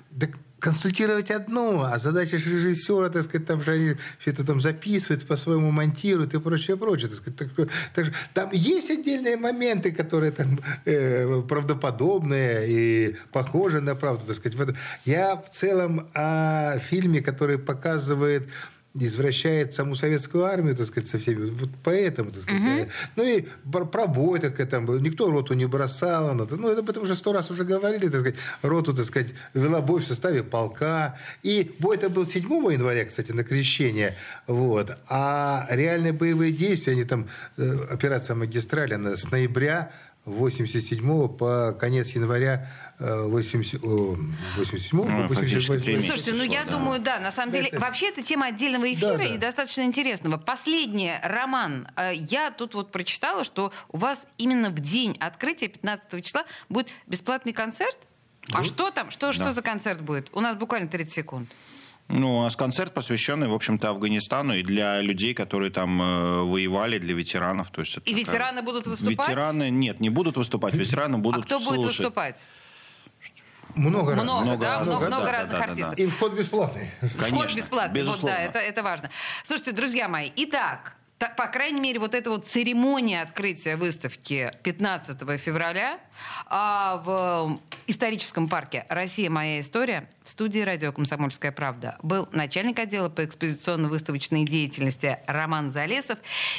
Консультировать 0.65 1.31
одно, 1.31 1.85
а 1.85 1.99
задача 1.99 2.37
режиссера, 2.37 3.11
так 3.11 3.25
сказать, 3.25 3.47
там 3.47 3.63
же 3.63 3.73
они 3.73 3.97
все 4.19 4.31
это 4.31 4.47
там 4.47 4.63
записывают, 4.63 5.27
по-своему 5.27 5.71
монтируют 5.71 6.33
и 6.33 6.41
прочее, 6.41 6.79
прочее. 6.79 7.11
Так 7.11 7.19
сказать. 7.19 7.37
Так, 7.37 7.51
так 7.95 8.07
там 8.33 8.49
есть 8.51 8.91
отдельные 8.91 9.37
моменты, 9.37 9.93
которые 9.93 10.33
там 10.33 10.59
э, 10.87 11.43
правдоподобные 11.47 12.67
и 12.67 13.17
похожи 13.31 13.83
на 13.83 13.95
правду, 13.95 14.25
так 14.27 14.37
сказать. 14.37 14.75
Я 15.05 15.37
в 15.37 15.51
целом 15.51 16.09
о 16.15 16.79
фильме, 16.79 17.21
который 17.21 17.59
показывает 17.59 18.49
извращает 18.97 19.75
саму 19.75 19.97
советскую 19.97 20.45
армию, 20.45 20.77
так 20.77 20.87
сказать, 20.87 21.09
со 21.09 21.19
всеми. 21.19 21.51
Вот 21.51 21.69
поэтому, 21.83 22.31
так 22.31 22.43
сказать. 22.43 22.63
я- 22.79 22.87
Ну 23.17 23.25
и 23.25 23.45
про, 23.73 23.85
про 23.87 24.07
бой, 24.07 24.39
так 24.39 24.55
сказать, 24.55 24.71
там, 24.71 24.87
был. 24.87 25.01
никто 25.01 25.31
роту 25.31 25.55
не 25.55 25.67
бросал. 25.67 26.41
Это- 26.41 26.57
ну, 26.57 26.69
это 26.69 26.83
этом 26.89 27.03
уже 27.03 27.17
сто 27.17 27.33
раз 27.33 27.51
уже 27.51 27.65
говорили, 27.65 28.09
так 28.09 28.21
сказать. 28.21 28.37
Роту, 28.63 28.95
так 28.95 29.05
сказать, 29.07 29.31
вела 29.53 29.81
бой 29.81 30.01
в 30.01 30.07
составе 30.07 30.45
полка. 30.45 31.19
И 31.43 31.73
бой 31.81 31.97
это 31.97 32.09
был 32.09 32.25
7 32.25 32.73
января, 32.73 33.05
кстати, 33.05 33.33
на 33.33 33.43
крещение. 33.43 34.15
Вот. 34.47 34.97
А 35.09 35.67
реальные 35.71 36.13
боевые 36.13 36.53
действия, 36.53 36.93
они 36.93 37.05
там, 37.05 37.27
э, 37.57 37.77
операция 37.91 38.37
«Магистраль», 38.37 38.95
она 38.95 39.17
с 39.17 39.29
ноября 39.31 39.91
87 40.25 41.29
по 41.37 41.73
конец 41.79 42.11
января 42.13 42.69
э, 42.99 43.23
80, 43.25 43.85
о, 43.85 44.17
87 44.57 44.99
Ну, 44.99 45.29
фактически 45.29 45.71
88. 45.73 45.81
три 45.85 45.95
месяца. 45.95 46.09
Слушайте, 46.17 46.33
ну 46.33 46.45
я 46.45 46.65
да. 46.65 46.71
думаю, 46.71 47.01
да, 47.01 47.21
на 47.21 47.31
самом 47.31 47.53
деле, 47.53 47.67
Это- 47.69 47.79
вообще 47.81 48.09
это 48.09 48.23
тема 48.23 48.47
отдельного 48.47 48.91
эфира 48.93 49.13
Да, 49.13 49.19
да. 49.19 49.25
и 49.25 49.39
достаточно 49.39 49.83
интересного. 49.83 50.39
Последний 50.39 51.13
роман. 51.23 51.87
Э, 51.97 52.13
Я 52.15 52.51
тут 52.51 52.75
вот 52.75 52.91
прочитала, 52.93 53.45
что 53.45 53.73
у 53.91 53.99
вас 53.99 54.27
именно 54.39 54.71
в 54.71 54.81
день 54.81 55.17
открытия 55.21 55.69
15 55.69 56.23
числа 56.25 56.45
будет 56.69 56.89
бесплатный 57.07 57.53
концерт. 57.53 57.99
А 58.53 58.63
что 58.63 58.91
там? 58.91 59.11
Что, 59.11 59.33
что 59.33 59.53
за 59.53 59.63
концерт 59.63 60.01
будет? 60.03 60.29
У 60.33 60.41
нас 60.41 60.55
буквально 60.57 60.89
30 60.89 61.13
секунд. 61.13 61.49
Ну, 62.09 62.39
у 62.39 62.43
нас 62.43 62.55
концерт, 62.55 62.93
посвященный, 62.93 63.49
в 63.49 63.55
общем-то, 63.55 63.89
Афганистану 63.91 64.55
и 64.55 64.63
для 64.63 65.01
людей, 65.01 65.33
которые 65.35 65.71
там 65.71 66.01
э, 66.03 66.43
воевали, 66.43 66.99
для 66.99 67.15
ветеранов. 67.15 67.71
То 67.71 67.81
есть 67.81 67.97
это 67.97 68.09
И 68.09 68.11
такая- 68.11 68.25
ветераны 68.27 68.63
будут 68.63 68.87
выступать? 68.87 69.29
Ветераны, 69.29 69.71
нет, 69.71 70.01
не 70.01 70.11
будут 70.11 70.37
выступать, 70.37 70.75
ветераны 70.75 71.15
А 71.17 71.19
будут 71.19 71.47
кто 71.47 71.59
будет 71.59 71.75
слушать. 71.81 71.99
выступать? 71.99 72.49
Много, 73.75 74.15
раз. 74.15 74.23
Много, 74.23 74.45
Много 74.45 74.61
да? 74.61 74.79
разных, 74.79 74.87
Много, 74.99 75.11
да, 75.11 75.17
много 75.17 75.27
да, 75.27 75.33
разных 75.33 75.53
да, 75.53 75.59
да, 75.59 75.65
артистов. 75.65 75.97
да. 75.97 76.03
И 76.03 76.07
вход 76.07 76.33
бесплатный. 76.35 76.91
Вход 77.01 77.11
Конечно, 77.31 77.57
бесплатный. 77.57 78.03
Вот, 78.03 78.09
безусловно. 78.09 78.37
да, 78.37 78.43
это, 78.43 78.59
это 78.61 78.83
важно. 78.83 79.11
Слушайте, 79.45 79.73
друзья 79.73 80.09
мои, 80.09 80.31
итак, 80.37 80.95
по 81.29 81.47
крайней 81.47 81.81
мере, 81.81 81.99
вот 81.99 82.15
эта 82.15 82.31
вот 82.31 82.47
церемония 82.47 83.23
открытия 83.23 83.77
выставки 83.77 84.51
15 84.63 85.19
февраля 85.41 85.99
а, 86.47 86.97
в 87.05 87.61
историческом 87.87 88.49
парке 88.49 88.87
«Россия. 88.89 89.31
Моя 89.31 89.61
история» 89.61 90.09
в 90.25 90.31
студии 90.31 90.61
радио 90.61 90.93
«Комсомольская 90.93 91.53
правда» 91.53 91.99
был 92.03 92.29
начальник 92.33 92.79
отдела 92.79 93.09
по 93.09 93.25
экспозиционно-выставочной 93.25 94.45
деятельности 94.45 95.19
Роман 95.27 95.71
Залесов 95.71 96.19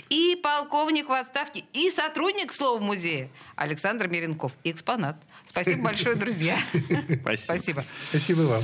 и 0.09 0.39
полковник 0.41 1.09
в 1.09 1.13
отставке 1.13 1.63
и 1.73 1.89
сотрудник, 1.89 2.51
к 2.51 2.53
слову, 2.53 2.83
музея 2.83 3.29
Александр 3.55 4.07
Миренков. 4.07 4.53
И 4.63 4.71
экспонат. 4.71 5.17
Спасибо 5.45 5.83
большое, 5.85 6.15
друзья. 6.15 6.57
Спасибо. 7.21 7.37
Спасибо. 7.37 7.85
Спасибо 8.09 8.41
вам. 8.41 8.63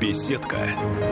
Беседка. 0.00 1.11